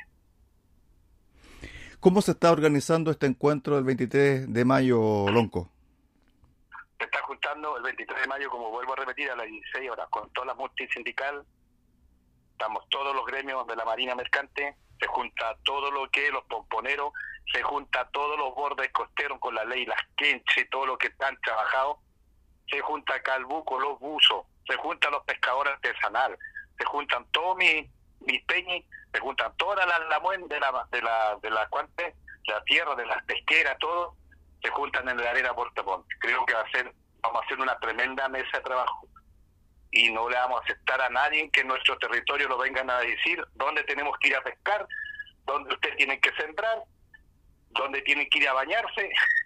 ¿Cómo 2.00 2.22
se 2.22 2.32
está 2.32 2.52
organizando 2.52 3.12
este 3.12 3.28
encuentro 3.28 3.76
del 3.76 3.86
23 3.86 4.52
de 4.52 4.66
mayo, 4.66 5.30
Lonco? 5.30 5.70
Se 6.98 7.06
está 7.06 7.22
juntando 7.22 7.78
el 7.78 7.84
23 7.84 8.22
de 8.22 8.28
mayo, 8.28 8.50
como 8.50 8.72
vuelvo 8.72 8.94
a 8.94 8.98
repetir, 8.98 9.32
a 9.32 9.36
las 9.36 9.48
16 9.48 9.90
horas, 9.90 10.10
con 10.10 10.30
toda 10.32 10.48
la 10.48 10.54
multisindical. 10.54 11.46
Estamos 12.52 12.84
todos 12.90 13.16
los 13.16 13.26
gremios 13.26 13.66
de 13.68 13.76
la 13.76 13.86
Marina 13.86 14.16
Mercante, 14.16 14.76
se 15.00 15.08
junta 15.08 15.58
todo 15.64 15.92
lo 15.92 16.10
que 16.10 16.30
los 16.30 16.44
pomponeros, 16.44 17.14
se 17.52 17.62
junta 17.64 18.10
todos 18.12 18.38
los 18.38 18.54
bordes 18.54 18.92
costeros 18.92 19.40
con 19.40 19.56
la 19.56 19.64
ley, 19.64 19.86
las 19.86 20.00
quenches, 20.18 20.70
todo 20.70 20.86
lo 20.86 20.98
que 20.98 21.08
están 21.08 21.40
trabajados, 21.42 21.98
se 22.70 22.82
junta 22.82 23.16
acá 23.16 23.36
el 23.36 23.46
buco, 23.46 23.80
los 23.80 24.00
buzos, 24.00 24.46
se 24.68 24.76
juntan 24.78 25.12
los 25.12 25.24
pescadores 25.24 25.74
artesanales, 25.74 26.40
se 26.78 26.86
juntan 26.86 27.26
todos 27.32 27.58
mis, 27.58 27.90
mis 28.22 28.44
peñas, 28.46 28.84
se 29.14 29.20
juntan 29.20 29.56
todas 29.58 29.86
las 29.86 30.00
la 30.00 30.20
de 30.20 30.60
la, 30.60 30.88
de 30.92 31.02
la, 31.02 31.38
de 31.42 31.50
la, 31.50 31.68
de 31.98 32.14
la 32.48 32.64
tierra, 32.66 32.96
de 32.96 33.06
las 33.06 33.24
pesqueras, 33.26 33.78
todo, 33.80 34.16
se 34.62 34.70
juntan 34.70 35.08
en 35.10 35.18
la 35.18 35.30
arena 35.30 35.54
Puerto. 35.54 36.06
Creo 36.20 36.46
que 36.46 36.54
va 36.54 36.62
a 36.62 36.72
ser, 36.72 36.94
vamos 37.22 37.42
a 37.42 37.46
hacer 37.46 37.60
una 37.60 37.78
tremenda 37.80 38.28
mesa 38.30 38.58
de 38.58 38.64
trabajo. 38.64 39.08
Y 39.92 40.12
no 40.12 40.28
le 40.30 40.38
vamos 40.38 40.62
a 40.62 40.64
aceptar 40.64 41.02
a 41.02 41.10
nadie 41.10 41.50
que 41.52 41.62
en 41.62 41.68
nuestro 41.68 41.98
territorio 42.00 42.48
lo 42.48 42.58
vengan 42.58 42.90
a 42.90 43.00
decir 43.00 43.44
dónde 43.54 43.84
tenemos 43.84 44.18
que 44.20 44.30
ir 44.30 44.36
a 44.36 44.42
pescar, 44.42 44.88
dónde 45.46 45.74
usted 45.74 45.96
tiene 45.98 46.20
que 46.20 46.32
sembrar, 46.34 46.84
dónde 47.70 48.02
tiene 48.02 48.28
que 48.30 48.40
ir 48.40 48.50
a 48.50 48.54
bañarse 48.54 49.10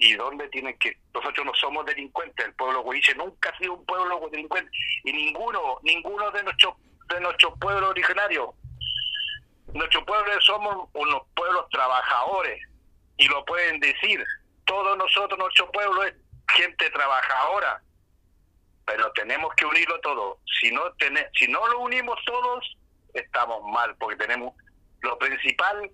y 0.00 0.14
dónde 0.14 0.48
tienen 0.48 0.76
que... 0.78 0.96
Nosotros 1.14 1.46
no 1.46 1.54
somos 1.54 1.86
delincuentes, 1.86 2.46
el 2.46 2.54
pueblo 2.54 2.80
huiche 2.82 3.14
nunca 3.14 3.50
ha 3.50 3.58
sido 3.58 3.74
un 3.74 3.86
pueblo 3.86 4.28
delincuente 4.30 4.70
y 5.04 5.12
ninguno, 5.12 5.78
ninguno 5.82 6.30
de 6.30 6.42
nuestros 6.42 6.74
de 7.08 7.20
nuestros 7.20 7.58
pueblos 7.58 7.90
originarios. 7.90 8.50
Nuestros 9.74 10.04
pueblos 10.04 10.44
somos 10.44 10.88
unos 10.94 11.22
pueblos 11.34 11.68
trabajadores 11.70 12.60
y 13.16 13.26
lo 13.26 13.44
pueden 13.44 13.80
decir. 13.80 14.24
Todos 14.64 14.96
nosotros, 14.96 15.38
nuestro 15.38 15.70
pueblo 15.72 16.04
es 16.04 16.14
gente 16.54 16.88
trabajadora 16.90 17.82
pero 18.90 19.12
tenemos 19.12 19.54
que 19.54 19.64
unirlo 19.64 20.00
todo. 20.00 20.38
Si 20.60 20.70
no, 20.72 20.82
si 21.38 21.46
no 21.46 21.68
lo 21.68 21.80
unimos 21.80 22.18
todos, 22.26 22.76
estamos 23.14 23.62
mal, 23.72 23.94
porque 23.96 24.16
tenemos 24.16 24.54
lo 25.02 25.16
principal, 25.18 25.90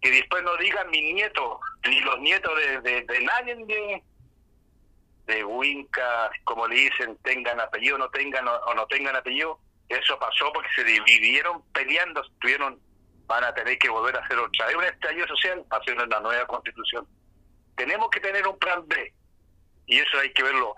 que 0.00 0.10
después 0.10 0.42
no 0.42 0.56
digan 0.56 0.90
mis 0.90 1.14
nietos, 1.14 1.58
ni 1.88 2.00
los 2.00 2.18
nietos 2.20 2.52
de, 2.82 3.02
de, 3.02 3.20
nadie 3.20 3.54
de, 3.54 4.02
de 5.26 5.44
Winca, 5.44 6.30
como 6.44 6.66
le 6.66 6.76
dicen, 6.76 7.16
tengan 7.22 7.60
apellido 7.60 7.98
no 7.98 8.08
tengan 8.10 8.46
o, 8.48 8.74
no 8.74 8.86
tengan 8.86 9.16
apellido, 9.16 9.58
eso 9.88 10.18
pasó 10.18 10.52
porque 10.52 10.70
se 10.74 10.84
dividieron 10.84 11.62
peleando, 11.72 12.22
tuvieron, 12.40 12.80
van 13.26 13.44
a 13.44 13.54
tener 13.54 13.78
que 13.78 13.88
volver 13.88 14.16
a 14.16 14.20
hacer 14.20 14.38
otra 14.38 14.66
vez 14.66 14.76
un 14.76 14.84
estallido 14.84 15.26
social 15.28 15.64
haciendo 15.70 16.04
una 16.04 16.20
nueva 16.20 16.46
constitución. 16.46 17.06
Tenemos 17.76 18.10
que 18.10 18.20
tener 18.20 18.46
un 18.46 18.58
plan 18.58 18.86
B, 18.86 19.12
y 19.86 19.98
eso 19.98 20.18
hay 20.18 20.32
que 20.32 20.42
verlo 20.42 20.76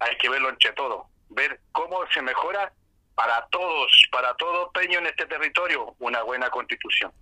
hay 0.00 0.16
que 0.16 0.28
verlo 0.28 0.48
entre 0.48 0.72
todos, 0.72 1.06
ver 1.30 1.60
cómo 1.72 1.98
se 2.12 2.22
mejora 2.22 2.72
para 3.14 3.46
todos, 3.50 3.90
para 4.12 4.34
todo 4.34 4.70
Peño 4.70 5.00
en 5.00 5.06
este 5.06 5.26
territorio, 5.26 5.94
una 5.98 6.22
buena 6.22 6.48
constitución. 6.50 7.12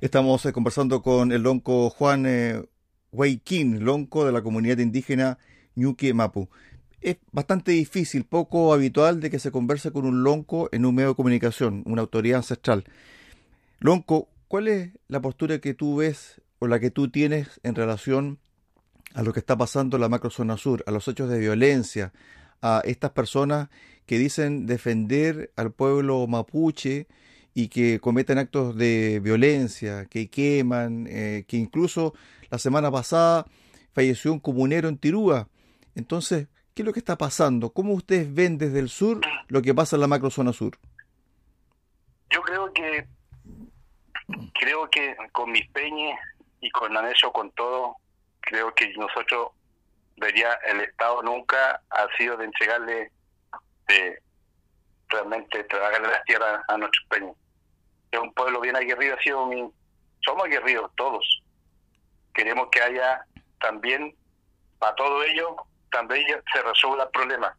Estamos 0.00 0.46
eh, 0.46 0.52
conversando 0.52 1.02
con 1.02 1.32
el 1.32 1.42
lonco 1.42 1.90
Juan 1.90 2.24
eh, 2.24 2.62
lonco 3.10 4.24
de 4.24 4.30
la 4.30 4.42
comunidad 4.42 4.78
indígena 4.78 5.38
Ñuque 5.74 6.14
Mapu. 6.14 6.48
Es 7.00 7.16
bastante 7.32 7.72
difícil, 7.72 8.24
poco 8.24 8.72
habitual 8.72 9.18
de 9.18 9.28
que 9.28 9.40
se 9.40 9.50
converse 9.50 9.90
con 9.90 10.06
un 10.06 10.22
lonco 10.22 10.68
en 10.70 10.86
un 10.86 10.94
medio 10.94 11.08
de 11.08 11.14
comunicación, 11.16 11.82
una 11.84 12.02
autoridad 12.02 12.36
ancestral. 12.36 12.84
Lonco, 13.80 14.28
¿cuál 14.46 14.68
es 14.68 14.90
la 15.08 15.20
postura 15.20 15.58
que 15.58 15.74
tú 15.74 15.96
ves 15.96 16.40
o 16.60 16.68
la 16.68 16.78
que 16.78 16.92
tú 16.92 17.10
tienes 17.10 17.60
en 17.64 17.74
relación 17.74 18.38
a 19.14 19.24
lo 19.24 19.32
que 19.32 19.40
está 19.40 19.58
pasando 19.58 19.96
en 19.96 20.02
la 20.02 20.08
macrozona 20.08 20.58
sur, 20.58 20.84
a 20.86 20.92
los 20.92 21.08
hechos 21.08 21.28
de 21.28 21.40
violencia, 21.40 22.12
a 22.62 22.82
estas 22.84 23.10
personas 23.10 23.68
que 24.06 24.16
dicen 24.16 24.66
defender 24.66 25.50
al 25.56 25.72
pueblo 25.72 26.24
mapuche 26.28 27.08
y 27.54 27.68
que 27.68 28.00
cometen 28.00 28.38
actos 28.38 28.76
de 28.76 29.20
violencia, 29.20 30.06
que 30.06 30.28
queman, 30.28 31.06
eh, 31.08 31.44
que 31.48 31.56
incluso 31.56 32.14
la 32.50 32.58
semana 32.58 32.90
pasada 32.90 33.46
falleció 33.92 34.32
un 34.32 34.40
comunero 34.40 34.88
en 34.88 34.98
Tirúa. 34.98 35.48
Entonces, 35.94 36.48
¿qué 36.74 36.82
es 36.82 36.86
lo 36.86 36.92
que 36.92 37.00
está 37.00 37.18
pasando? 37.18 37.70
¿Cómo 37.70 37.94
ustedes 37.94 38.32
ven 38.32 38.58
desde 38.58 38.78
el 38.78 38.88
sur 38.88 39.20
lo 39.48 39.62
que 39.62 39.74
pasa 39.74 39.96
en 39.96 40.00
la 40.00 40.06
macrozona 40.06 40.52
sur? 40.52 40.78
Yo 42.30 42.42
creo 42.42 42.72
que 42.72 43.06
creo 44.54 44.88
que 44.90 45.16
con 45.32 45.50
mis 45.50 45.66
peñas 45.70 46.18
y 46.60 46.70
con 46.70 46.94
eso 47.06 47.32
con 47.32 47.50
todo 47.52 47.96
creo 48.40 48.74
que 48.74 48.92
nosotros 48.94 49.48
vería 50.16 50.52
el 50.70 50.80
Estado 50.80 51.22
nunca 51.22 51.82
ha 51.90 52.06
sido 52.16 52.36
de 52.36 52.44
entregarle 52.44 53.10
de 53.88 54.22
realmente 55.08 55.64
trabajarle 55.64 56.08
las 56.08 56.24
tierras 56.24 56.62
a 56.68 56.76
nuestros 56.76 57.06
peñas. 57.08 57.36
Es 58.10 58.20
un 58.20 58.32
pueblo 58.34 58.60
bien 58.60 58.76
aguerrido, 58.76 59.16
ha 59.16 59.22
sido 59.22 59.48
somos 60.24 60.44
aguerridos 60.44 60.90
todos. 60.96 61.42
Queremos 62.34 62.68
que 62.70 62.80
haya 62.82 63.24
también, 63.60 64.14
para 64.78 64.94
todo 64.94 65.22
ello, 65.24 65.56
también 65.90 66.24
se 66.52 66.62
resuelva 66.62 67.04
el 67.04 67.10
problema. 67.10 67.56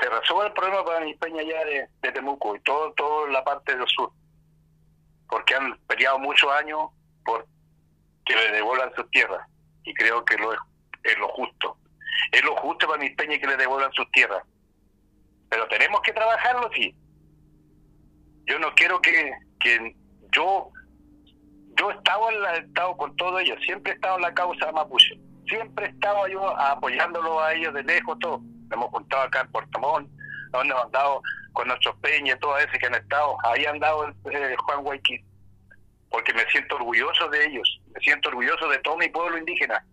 Se 0.00 0.10
resuelva 0.10 0.46
el 0.46 0.52
problema 0.52 0.84
para 0.84 1.04
mi 1.04 1.14
peña 1.14 1.40
allá 1.40 1.64
de, 1.64 1.88
de 2.02 2.12
Temuco 2.12 2.54
y 2.56 2.60
todo, 2.60 2.92
toda 2.92 3.28
la 3.30 3.44
parte 3.44 3.76
del 3.76 3.86
sur. 3.88 4.10
Porque 5.28 5.54
han 5.54 5.78
peleado 5.86 6.18
muchos 6.18 6.50
años 6.52 6.90
por 7.24 7.46
que 8.24 8.34
le 8.34 8.52
devuelvan 8.52 8.92
sus 8.94 9.08
tierras 9.10 9.46
y 9.84 9.94
creo 9.94 10.24
que 10.24 10.36
lo 10.36 10.52
es, 10.52 10.58
es 11.04 11.18
lo 11.18 11.28
justo. 11.28 11.76
Es 12.32 12.44
lo 12.44 12.56
justo 12.56 12.86
para 12.86 12.98
mis 12.98 13.14
peñas 13.14 13.38
que 13.38 13.46
le 13.46 13.56
devuelvan 13.56 13.92
sus 13.92 14.10
tierras. 14.10 14.42
Pero 15.48 15.66
tenemos 15.68 16.00
que 16.02 16.12
trabajarlo, 16.12 16.70
sí. 16.74 16.94
Yo 18.46 18.58
no 18.58 18.74
quiero 18.74 19.00
que, 19.00 19.32
que 19.60 19.96
yo 20.32 20.70
yo 21.78 21.90
he 21.90 21.94
estado, 21.94 22.30
en 22.30 22.42
la, 22.42 22.56
estado 22.56 22.96
con 22.96 23.14
todo 23.16 23.38
ellos, 23.38 23.58
siempre 23.64 23.92
he 23.92 23.94
estado 23.96 24.16
en 24.16 24.22
la 24.22 24.34
causa 24.34 24.72
mapuche, 24.72 25.18
siempre 25.46 25.86
he 25.86 25.88
estado 25.90 26.26
yo 26.28 26.58
apoyándolo 26.58 27.40
a 27.42 27.52
ellos 27.54 27.74
de 27.74 27.82
lejos, 27.82 28.18
todo. 28.18 28.40
hemos 28.72 28.90
juntado 28.90 29.22
acá 29.24 29.42
en 29.42 29.52
Puerto 29.52 29.78
Montt, 29.78 30.10
donde 30.52 30.72
hemos 30.72 30.84
andado 30.84 31.22
con 31.52 31.68
nuestros 31.68 31.96
peñas, 31.96 32.38
todo 32.40 32.56
ese 32.58 32.78
que 32.78 32.86
han 32.86 32.94
estado, 32.94 33.36
ahí 33.44 33.64
han 33.66 33.74
andado 33.74 34.08
eh, 34.30 34.56
Juan 34.58 34.82
Guayquí, 34.82 35.22
porque 36.10 36.32
me 36.32 36.44
siento 36.50 36.76
orgulloso 36.76 37.28
de 37.28 37.46
ellos, 37.46 37.80
me 37.94 38.00
siento 38.00 38.30
orgulloso 38.30 38.68
de 38.68 38.78
todo 38.78 38.96
mi 38.96 39.08
pueblo 39.08 39.38
indígena, 39.38 39.84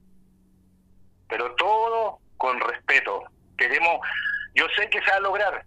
pero 1.27 1.53
todo 1.55 2.19
con 2.37 2.59
respeto. 2.59 3.23
Queremos, 3.57 3.99
yo 4.55 4.65
sé 4.75 4.89
que 4.89 5.01
se 5.01 5.11
va 5.11 5.17
a 5.17 5.21
lograr, 5.21 5.63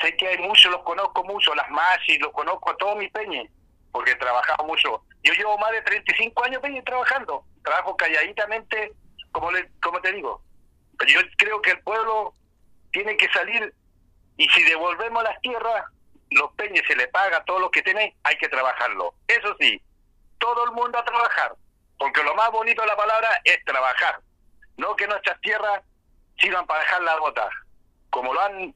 sé 0.00 0.16
que 0.16 0.28
hay 0.28 0.38
muchos, 0.38 0.70
los 0.70 0.82
conozco 0.82 1.24
mucho, 1.24 1.54
las 1.54 1.66
y 2.08 2.18
los 2.18 2.32
conozco 2.32 2.70
a 2.70 2.76
todos 2.76 2.96
mis 2.96 3.10
peñes, 3.10 3.50
porque 3.92 4.12
he 4.12 4.16
trabajado 4.16 4.64
mucho. 4.64 5.02
Yo 5.22 5.32
llevo 5.32 5.58
más 5.58 5.72
de 5.72 5.82
35 5.82 6.44
años 6.44 6.62
peña 6.62 6.82
trabajando, 6.82 7.44
trabajo 7.64 7.96
calladitamente, 7.96 8.92
como, 9.32 9.50
le, 9.50 9.68
como 9.82 10.00
te 10.00 10.12
digo, 10.12 10.42
pero 10.98 11.10
yo 11.12 11.20
creo 11.36 11.60
que 11.60 11.72
el 11.72 11.80
pueblo 11.80 12.34
tiene 12.92 13.16
que 13.16 13.28
salir 13.30 13.74
y 14.36 14.48
si 14.48 14.62
devolvemos 14.64 15.22
las 15.22 15.40
tierras, 15.40 15.84
los 16.30 16.52
peñes 16.54 16.82
se 16.86 16.96
le 16.96 17.08
paga 17.08 17.44
todo 17.44 17.58
lo 17.58 17.70
que 17.70 17.82
tienen, 17.82 18.12
hay 18.24 18.36
que 18.36 18.48
trabajarlo. 18.48 19.14
Eso 19.28 19.54
sí, 19.60 19.80
todo 20.38 20.64
el 20.64 20.72
mundo 20.72 20.98
a 20.98 21.04
trabajar, 21.04 21.54
porque 21.98 22.22
lo 22.22 22.34
más 22.34 22.50
bonito 22.50 22.82
de 22.82 22.88
la 22.88 22.96
palabra 22.96 23.28
es 23.44 23.62
trabajar, 23.64 24.20
no 24.76 24.96
que 24.96 25.06
nuestras 25.06 25.40
tierras 25.40 25.82
sirvan 26.38 26.66
para 26.66 26.80
dejar 26.80 27.02
la 27.02 27.18
bota. 27.18 27.48
Como 28.10 28.32
lo 28.32 28.40
han 28.40 28.74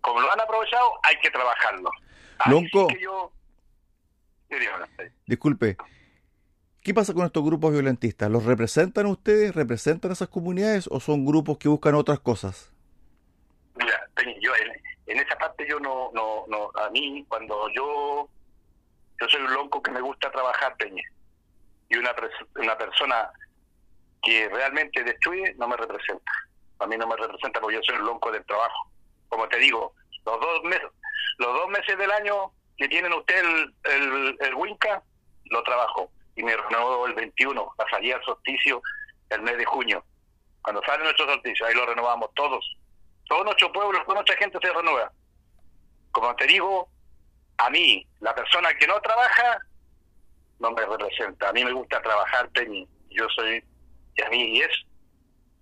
como 0.00 0.20
lo 0.20 0.32
han 0.32 0.40
aprovechado, 0.40 1.00
hay 1.02 1.16
que 1.18 1.30
trabajarlo. 1.30 1.90
Lonco, 2.46 2.86
disculpe, 5.26 5.76
¿qué 6.82 6.94
pasa 6.94 7.12
con 7.12 7.26
estos 7.26 7.44
grupos 7.44 7.72
violentistas? 7.72 8.30
¿Los 8.30 8.44
representan 8.44 9.06
ustedes? 9.06 9.54
¿Representan 9.54 10.12
esas 10.12 10.28
comunidades 10.28 10.88
o 10.92 11.00
son 11.00 11.24
grupos 11.24 11.58
que 11.58 11.68
buscan 11.68 11.96
otras 11.96 12.20
cosas? 12.20 12.72
Mira, 13.74 14.08
yo 14.40 14.52
en 15.06 15.18
esa 15.18 15.36
parte 15.38 15.66
yo 15.68 15.80
no, 15.80 16.10
no, 16.12 16.44
no, 16.46 16.70
a 16.80 16.90
mí 16.90 17.24
cuando 17.28 17.68
yo, 17.70 18.28
yo 19.20 19.28
soy 19.28 19.40
un 19.40 19.54
lonco 19.54 19.82
que 19.82 19.90
me 19.90 20.00
gusta 20.00 20.30
trabajar, 20.30 20.76
Peña, 20.76 21.02
y 21.88 21.96
una, 21.96 22.14
una 22.56 22.78
persona 22.78 23.30
que 24.22 24.48
realmente 24.48 25.02
destruye 25.02 25.54
no 25.58 25.68
me 25.68 25.76
representa. 25.76 26.32
A 26.78 26.86
mí 26.86 26.96
no 26.96 27.06
me 27.06 27.16
representa 27.16 27.60
porque 27.60 27.76
yo 27.76 27.82
soy 27.82 27.96
un 27.96 28.06
lonco 28.06 28.30
del 28.30 28.44
trabajo. 28.44 28.90
Como 29.28 29.48
te 29.48 29.58
digo, 29.58 29.94
los 30.24 30.40
dos 30.40 30.62
meses, 30.64 30.88
los 31.38 31.54
dos 31.54 31.68
meses 31.68 31.96
del 31.98 32.10
año 32.10 32.52
que 32.76 32.88
tienen 32.88 33.12
usted 33.12 33.38
el, 33.38 33.74
el, 33.84 34.36
el 34.40 34.54
Winca, 34.54 35.02
lo 35.46 35.62
trabajo. 35.62 36.10
Y 36.34 36.42
me 36.42 36.56
renuevo 36.56 37.06
el 37.06 37.14
21, 37.14 37.74
la 37.78 37.88
salida 37.88 38.16
al 38.16 38.24
solsticio 38.24 38.82
el 39.30 39.42
mes 39.42 39.56
de 39.56 39.64
junio. 39.64 40.04
Cuando 40.62 40.82
sale 40.82 41.04
nuestro 41.04 41.26
solsticio, 41.26 41.66
ahí 41.66 41.74
lo 41.74 41.86
renovamos 41.86 42.30
todos 42.34 42.64
todo 43.28 43.44
nuestro 43.44 43.72
pueblo, 43.72 44.02
toda 44.02 44.14
nuestra 44.14 44.36
gente 44.36 44.58
se 44.60 44.72
renueva. 44.72 45.10
Como 46.12 46.34
te 46.36 46.46
digo, 46.46 46.88
a 47.58 47.70
mí, 47.70 48.06
la 48.20 48.34
persona 48.34 48.72
que 48.74 48.86
no 48.86 49.00
trabaja, 49.00 49.58
no 50.60 50.70
me 50.70 50.84
representa. 50.84 51.48
A 51.48 51.52
mí 51.52 51.64
me 51.64 51.72
gusta 51.72 52.00
trabajar, 52.02 52.48
Peñi. 52.50 52.88
Yo 53.10 53.28
soy, 53.34 53.62
y 54.16 54.22
a 54.22 54.28
mí 54.30 54.60
es, 54.60 54.70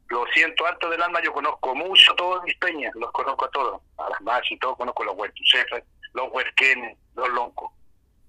lo 0.09 0.27
siento 0.29 0.67
alto 0.67 0.89
del 0.91 1.03
alma, 1.03 1.21
yo 1.23 1.33
conozco 1.33 1.75
mucho 1.75 2.15
todos 2.15 2.45
mis 2.45 2.57
peñas, 2.57 2.95
los 2.95 3.11
conozco 3.13 3.47
a 3.47 3.51
todos, 3.51 3.83
a 3.99 4.11
las 4.11 4.21
más 4.21 4.43
y 4.51 4.59
todo, 4.59 4.77
conozco 4.77 5.05
los 5.05 5.17
jefes, 5.51 5.85
los 6.13 6.31
huerquenes, 6.31 6.97
los 7.15 7.29
loncos. 7.31 7.73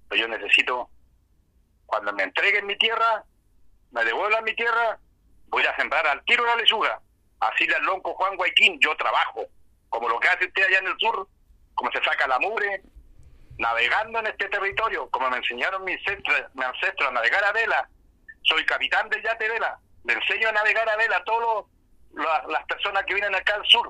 Pero 0.08 0.22
yo 0.22 0.28
necesito, 0.28 0.88
cuando 1.86 2.12
me 2.12 2.24
entreguen 2.24 2.66
mi 2.66 2.76
tierra, 2.76 3.24
me 3.92 4.04
devuelvan 4.04 4.44
mi 4.44 4.54
tierra, 4.54 4.98
voy 5.48 5.64
a 5.64 5.76
sembrar 5.76 6.06
al 6.06 6.24
tiro 6.24 6.44
la 6.44 6.56
lechuga. 6.56 7.00
Así 7.40 7.64
el 7.64 7.84
lonco 7.84 8.14
Juan 8.14 8.36
Guayquín, 8.36 8.80
yo 8.80 8.96
trabajo, 8.96 9.44
como 9.88 10.08
lo 10.08 10.18
que 10.18 10.28
hace 10.28 10.46
usted 10.46 10.64
allá 10.64 10.78
en 10.78 10.86
el 10.88 10.98
sur, 10.98 11.28
como 11.74 11.92
se 11.92 12.02
saca 12.02 12.26
la 12.26 12.38
mugre, 12.38 12.82
navegando 13.58 14.18
en 14.18 14.26
este 14.26 14.48
territorio, 14.48 15.08
como 15.10 15.30
me 15.30 15.36
enseñaron 15.36 15.84
mis 15.84 15.98
ancestros, 15.98 16.36
mis 16.54 16.64
ancestros 16.64 17.08
a 17.08 17.12
navegar 17.12 17.44
a 17.44 17.52
vela. 17.52 17.88
Soy 18.42 18.64
capitán 18.64 19.08
del 19.08 19.22
yate 19.22 19.48
vela, 19.48 19.78
le 20.06 20.12
enseño 20.12 20.48
a 20.48 20.52
navegar 20.52 20.88
a 20.88 20.96
vela 20.96 21.16
a 21.16 21.24
todas 21.24 21.64
las 22.48 22.64
personas 22.66 23.04
que 23.04 23.14
vienen 23.14 23.34
acá 23.34 23.54
al 23.54 23.66
sur. 23.66 23.88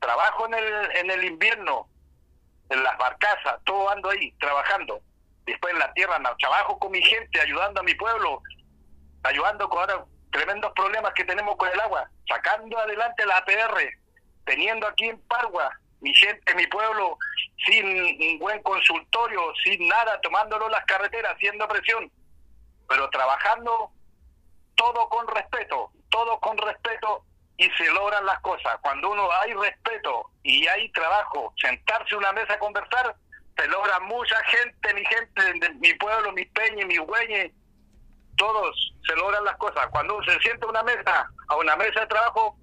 Trabajo 0.00 0.46
en 0.46 0.54
el, 0.54 0.96
en 0.96 1.10
el 1.10 1.24
invierno, 1.24 1.88
en 2.70 2.82
las 2.82 2.96
barcazas, 2.98 3.62
todo 3.64 3.88
ando 3.90 4.10
ahí, 4.10 4.32
trabajando. 4.32 5.00
Después 5.44 5.72
en 5.74 5.78
la 5.78 5.92
tierra, 5.92 6.18
trabajo 6.38 6.78
con 6.78 6.90
mi 6.92 7.02
gente, 7.02 7.40
ayudando 7.40 7.80
a 7.80 7.84
mi 7.84 7.94
pueblo, 7.94 8.40
ayudando 9.22 9.68
con 9.68 9.80
ahora 9.80 10.04
tremendos 10.32 10.72
problemas 10.72 11.12
que 11.14 11.24
tenemos 11.24 11.56
con 11.56 11.68
el 11.68 11.80
agua, 11.80 12.08
sacando 12.28 12.78
adelante 12.78 13.24
la 13.26 13.36
APR, 13.38 13.78
teniendo 14.46 14.86
aquí 14.86 15.08
en 15.08 15.20
Pargua 15.28 15.70
mi 16.00 16.12
gente, 16.14 16.54
mi 16.54 16.66
pueblo, 16.66 17.16
sin 17.64 17.86
un 17.86 18.38
buen 18.38 18.62
consultorio, 18.62 19.40
sin 19.62 19.86
nada, 19.88 20.20
tomándolo 20.20 20.68
las 20.68 20.84
carreteras, 20.86 21.34
haciendo 21.34 21.68
presión, 21.68 22.10
pero 22.88 23.08
trabajando 23.10 23.90
todo 24.84 25.08
con 25.08 25.26
respeto, 25.28 25.90
todo 26.10 26.38
con 26.40 26.58
respeto 26.58 27.24
y 27.56 27.70
se 27.70 27.90
logran 27.92 28.26
las 28.26 28.38
cosas. 28.40 28.76
Cuando 28.82 29.10
uno 29.10 29.28
hay 29.40 29.54
respeto 29.54 30.30
y 30.42 30.66
hay 30.66 30.90
trabajo, 30.92 31.54
sentarse 31.56 32.14
a 32.14 32.18
una 32.18 32.32
mesa 32.32 32.54
a 32.54 32.58
conversar, 32.58 33.16
se 33.56 33.68
logra 33.68 33.98
mucha 34.00 34.36
gente, 34.44 34.94
mi 34.94 35.04
gente, 35.06 35.42
de 35.60 35.74
mi 35.74 35.94
pueblo, 35.94 36.32
mis 36.32 36.48
peñas, 36.50 36.86
mis 36.86 37.00
güeyes, 37.00 37.52
todos 38.36 38.94
se 39.06 39.16
logran 39.16 39.44
las 39.44 39.56
cosas. 39.56 39.86
Cuando 39.90 40.16
uno 40.16 40.24
se 40.24 40.38
sienta 40.40 40.66
a 40.66 40.70
una 40.70 40.82
mesa, 40.82 41.30
a 41.48 41.56
una 41.56 41.76
mesa 41.76 42.00
de 42.00 42.06
trabajo, 42.06 42.58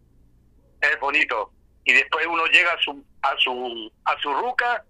es 0.82 1.00
bonito. 1.00 1.52
Y 1.86 1.94
después 1.94 2.28
uno 2.28 2.46
llega 2.48 2.74
a 2.74 2.82
su 2.82 3.04
a 3.24 3.36
su 3.38 3.92
a 4.06 4.20
su 4.20 4.34
ruca 4.34 4.84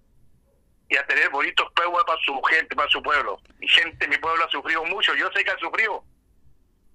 y 0.89 0.97
a 0.97 1.05
tener 1.07 1.29
bonitos 1.29 1.71
pueblos 1.73 2.03
para 2.05 2.19
su 2.23 2.41
gente, 2.41 2.75
para 2.75 2.89
su 2.89 3.01
pueblo. 3.01 3.39
Mi 3.59 3.67
gente, 3.67 4.07
mi 4.09 4.17
pueblo 4.17 4.43
ha 4.43 4.49
sufrido 4.49 4.83
mucho, 4.85 5.15
yo 5.15 5.29
sé 5.33 5.45
que 5.45 5.51
ha 5.51 5.57
sufrido, 5.57 6.03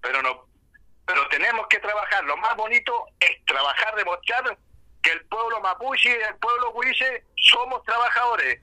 pero 0.07 0.21
no 0.21 0.47
pero 1.05 1.21
tenemos 1.29 1.65
que 1.69 1.79
trabajar. 1.79 2.25
Lo 2.25 2.35
más 2.35 2.55
bonito 2.57 2.91
es 3.21 3.29
trabajar, 3.45 3.95
demostrar 3.95 4.57
que 5.01 5.11
el 5.11 5.21
pueblo 5.27 5.61
mapuche 5.61 6.09
y 6.09 6.11
el 6.11 6.35
pueblo 6.35 6.71
huiche 6.71 7.23
somos 7.35 7.81
trabajadores. 7.83 8.59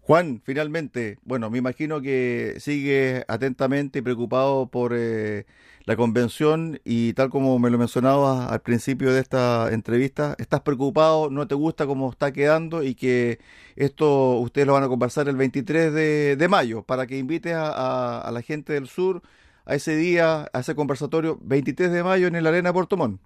Juan, 0.00 0.42
finalmente, 0.44 1.18
bueno, 1.22 1.50
me 1.50 1.58
imagino 1.58 2.00
que 2.00 2.56
sigue 2.58 3.24
atentamente 3.28 3.98
y 3.98 4.02
preocupado 4.02 4.68
por 4.68 4.92
eh, 4.96 5.44
la 5.84 5.96
convención 5.96 6.80
y 6.82 7.12
tal 7.12 7.28
como 7.28 7.58
me 7.58 7.68
lo 7.68 7.76
mencionabas 7.76 8.50
al 8.50 8.60
principio 8.62 9.12
de 9.12 9.20
esta 9.20 9.68
entrevista, 9.70 10.34
estás 10.38 10.60
preocupado, 10.62 11.28
no 11.30 11.46
te 11.46 11.54
gusta 11.54 11.86
cómo 11.86 12.10
está 12.10 12.32
quedando 12.32 12.82
y 12.82 12.94
que 12.94 13.38
esto 13.76 14.38
ustedes 14.38 14.66
lo 14.66 14.72
van 14.72 14.84
a 14.84 14.88
conversar 14.88 15.28
el 15.28 15.36
23 15.36 15.92
de, 15.92 16.48
mayo 16.48 16.82
para 16.82 17.06
que 17.06 17.18
invites 17.18 17.54
a, 17.54 18.30
la 18.32 18.42
gente 18.42 18.72
del 18.72 18.88
sur 18.88 19.22
a 19.64 19.74
ese 19.74 19.96
día, 19.96 20.48
a 20.52 20.60
ese 20.60 20.74
conversatorio 20.74 21.38
23 21.40 21.92
de 21.92 22.02
mayo 22.02 22.26
en 22.26 22.36
el 22.36 22.46
Arena 22.46 22.72
Puerto 22.72 22.96
Montt. 22.96 23.20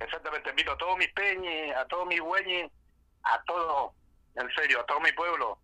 Exactamente, 0.00 0.50
invito 0.50 0.72
a 0.72 0.78
todos 0.78 0.98
mis 0.98 1.12
peñes, 1.12 1.76
a 1.76 1.86
todos 1.86 2.06
mis 2.06 2.20
güeyes, 2.20 2.70
a 3.22 3.42
todo, 3.44 3.94
en 4.34 4.48
serio, 4.54 4.80
a 4.80 4.86
todo 4.86 5.00
mi 5.00 5.12
pueblo, 5.12 5.58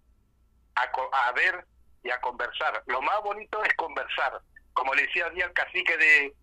a, 0.76 1.28
a 1.28 1.32
ver 1.32 1.66
y 2.04 2.10
a 2.10 2.20
conversar. 2.20 2.82
Lo 2.86 3.00
más 3.02 3.22
bonito 3.22 3.62
es 3.64 3.74
conversar 3.74 4.40
como 4.72 4.94
le 4.94 5.02
decía 5.02 5.26
al 5.26 5.52
cacique 5.52 5.96
de 5.96 6.34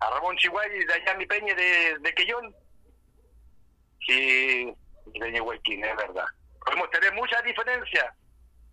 a 0.00 0.10
Ramón 0.10 0.36
Chihuahua 0.36 0.68
de 0.68 0.92
allá 0.92 1.14
mi 1.14 1.26
peña 1.26 1.54
de, 1.54 1.98
de 2.00 2.14
Quellón. 2.14 2.54
Sí, 4.06 4.72
peña 5.18 5.42
Huelquín, 5.42 5.84
es 5.84 5.96
verdad. 5.96 6.26
Podemos 6.64 6.90
tener 6.90 7.14
muchas 7.14 7.42
diferencias, 7.44 8.14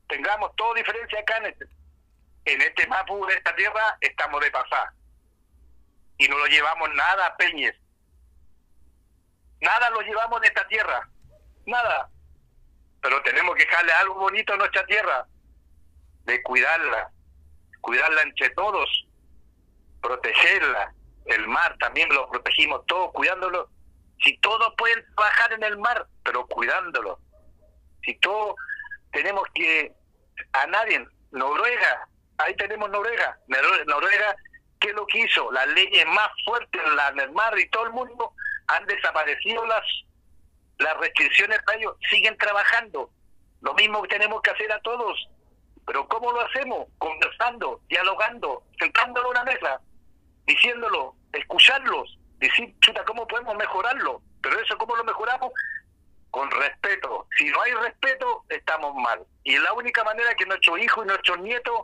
tengamos 0.09 0.55
toda 0.55 0.73
diferencia 0.75 1.19
acá 1.19 1.37
en 1.37 1.45
este, 1.45 1.65
en 2.45 2.61
este 2.61 2.87
mapu 2.87 3.25
de 3.25 3.35
esta 3.35 3.55
tierra, 3.55 3.97
estamos 4.01 4.41
de 4.41 4.51
pasar. 4.51 4.91
Y 6.17 6.27
no 6.27 6.37
lo 6.37 6.45
llevamos 6.47 6.89
nada 6.93 7.27
a 7.27 7.37
Peñes. 7.37 7.75
Nada 9.61 9.89
lo 9.91 10.01
llevamos 10.01 10.41
de 10.41 10.47
esta 10.47 10.67
tierra, 10.67 11.09
nada. 11.65 12.09
Pero 13.01 13.21
tenemos 13.23 13.55
que 13.55 13.65
dejarle 13.65 13.93
algo 13.93 14.15
bonito 14.15 14.53
a 14.53 14.57
nuestra 14.57 14.85
tierra, 14.85 15.25
de 16.25 16.41
cuidarla, 16.43 17.11
cuidarla 17.81 18.21
entre 18.23 18.49
todos, 18.51 19.07
protegerla. 20.01 20.93
El 21.25 21.47
mar 21.47 21.77
también 21.79 22.09
lo 22.09 22.29
protegimos 22.29 22.85
todos, 22.85 23.11
cuidándolo. 23.13 23.69
Si 24.21 24.37
todos 24.39 24.73
pueden 24.77 25.03
trabajar 25.15 25.53
en 25.53 25.63
el 25.63 25.77
mar, 25.77 26.07
pero 26.23 26.45
cuidándolo. 26.47 27.19
Si 28.03 28.15
todos 28.19 28.55
tenemos 29.11 29.43
que, 29.53 29.93
a 30.51 30.67
nadie, 30.67 31.07
Noruega, 31.31 32.07
ahí 32.37 32.55
tenemos 32.55 32.89
Noruega, 32.89 33.37
Noruega, 33.85 34.35
¿qué 34.79 34.91
lo 34.93 35.05
que 35.07 35.19
hizo? 35.19 35.51
Las 35.51 35.67
leyes 35.67 36.05
más 36.07 36.29
fuertes 36.45 36.81
en 36.81 37.19
el 37.19 37.31
mar 37.31 37.57
y 37.57 37.69
todo 37.69 37.85
el 37.85 37.91
mundo 37.91 38.33
han 38.67 38.85
desaparecido 38.85 39.65
las, 39.65 39.83
las 40.79 40.97
restricciones 40.97 41.61
para 41.63 41.77
ellos, 41.77 41.95
siguen 42.09 42.37
trabajando. 42.37 43.09
Lo 43.61 43.73
mismo 43.75 44.01
que 44.01 44.09
tenemos 44.09 44.41
que 44.41 44.51
hacer 44.51 44.71
a 44.71 44.81
todos, 44.81 45.29
pero 45.85 46.07
¿cómo 46.07 46.31
lo 46.31 46.41
hacemos? 46.41 46.87
Conversando, 46.97 47.81
dialogando, 47.87 48.63
sentándolo 48.79 49.27
en 49.27 49.31
una 49.31 49.43
mesa, 49.43 49.81
diciéndolo, 50.45 51.15
escucharlos, 51.31 52.17
decir, 52.37 52.73
chuta, 52.81 53.03
¿cómo 53.05 53.27
podemos 53.27 53.55
mejorarlo? 53.55 54.21
Pero 54.41 54.59
eso, 54.59 54.77
¿cómo 54.77 54.95
lo 54.95 55.03
mejoramos? 55.03 55.51
Con 56.29 56.49
respeto. 56.51 57.27
Si 57.37 57.45
no 57.45 57.61
hay 57.61 57.73
respeto, 57.73 58.43
estamos 58.49 58.95
mal. 58.95 59.23
Y 59.43 59.55
es 59.55 59.61
la 59.61 59.73
única 59.73 60.03
manera 60.03 60.33
que 60.35 60.45
nuestros 60.45 60.79
hijos 60.79 61.05
y 61.05 61.07
nuestros 61.07 61.39
nietos 61.39 61.81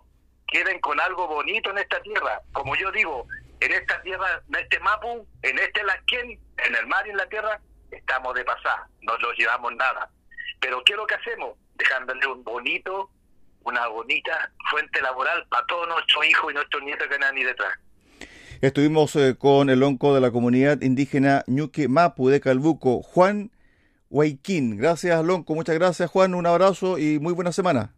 queden 0.52 0.80
con 0.80 1.00
algo 1.00 1.28
bonito 1.28 1.70
en 1.72 1.80
esta 1.80 2.02
tierra. 2.02 2.42
Como 2.52 2.76
yo 2.76 2.92
digo, 2.92 3.26
en 3.60 3.72
esta 3.72 4.02
tierra, 4.02 4.42
en 4.48 4.56
este 4.56 4.80
Mapu, 4.80 5.26
en 5.42 5.60
este 5.60 5.84
Lasquén, 5.84 6.40
en 6.58 6.76
el 6.76 6.88
mar 6.88 7.06
y 7.08 7.12
en 7.12 7.18
la 7.18 7.28
tierra, 7.28 7.60
estamos 7.92 8.34
de 8.36 8.44
pasar, 8.46 8.80
no 9.02 9.18
nos 9.18 9.38
llevamos 9.38 9.76
nada. 9.76 10.10
Pero 10.60 10.84
¿qué 10.84 10.94
es 10.94 10.98
lo 10.98 11.08
que 11.08 11.16
hacemos? 11.16 11.58
Dejándole 11.76 12.28
un 12.28 12.44
bonito 12.44 13.10
una 13.64 13.88
bonita 13.88 14.52
fuente 14.70 15.02
laboral 15.02 15.46
para 15.50 15.66
todos 15.68 15.88
nuestros 15.88 16.26
hijos 16.26 16.52
y 16.52 16.56
nuestros 16.56 16.84
nietos 16.84 17.08
que 17.08 17.16
andan 17.16 17.36
ahí 17.36 17.44
detrás. 17.44 17.74
Estuvimos 18.62 19.16
eh, 19.16 19.36
con 19.38 19.70
el 19.70 19.82
onco 19.84 20.14
de 20.14 20.22
la 20.22 20.32
comunidad 20.32 20.82
indígena 20.82 21.44
Ñuque 21.48 21.88
Mapu 21.88 22.30
de 22.30 22.42
Calbuco, 22.42 23.02
Juan 23.02 23.52
Huayquín. 24.10 24.78
Gracias, 24.78 25.24
Lonco. 25.24 25.56
Muchas 25.56 25.76
gracias, 25.76 26.10
Juan. 26.10 26.34
Un 26.34 26.46
abrazo 26.46 26.98
y 26.98 27.20
muy 27.20 27.34
buena 27.34 27.52
semana. 27.54 27.94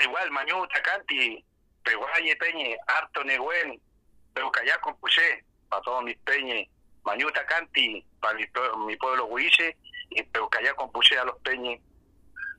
Igual, 0.00 0.30
Mañuta, 0.30 0.82
Canti, 0.82 1.44
Peguaye, 1.82 2.36
Peñe, 2.36 2.76
Harto, 2.86 3.24
Negüen, 3.24 3.80
Peucayá, 4.32 4.78
Compuché, 4.80 5.44
para 5.68 5.82
todos 5.82 6.04
mis 6.04 6.16
peñes, 6.18 6.68
Mañuta, 7.04 7.44
Canti, 7.46 8.04
para 8.20 8.38
mi, 8.38 8.96
pueblo 8.96 9.26
Huiche, 9.26 9.76
y 10.10 10.22
Peucayá, 10.22 10.74
Compuché 10.74 11.18
a 11.18 11.24
los 11.24 11.38
peñes 11.40 11.80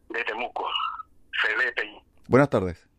de 0.10 0.24
Temuco. 0.24 0.68
Buenas 2.28 2.50
tardes. 2.50 2.86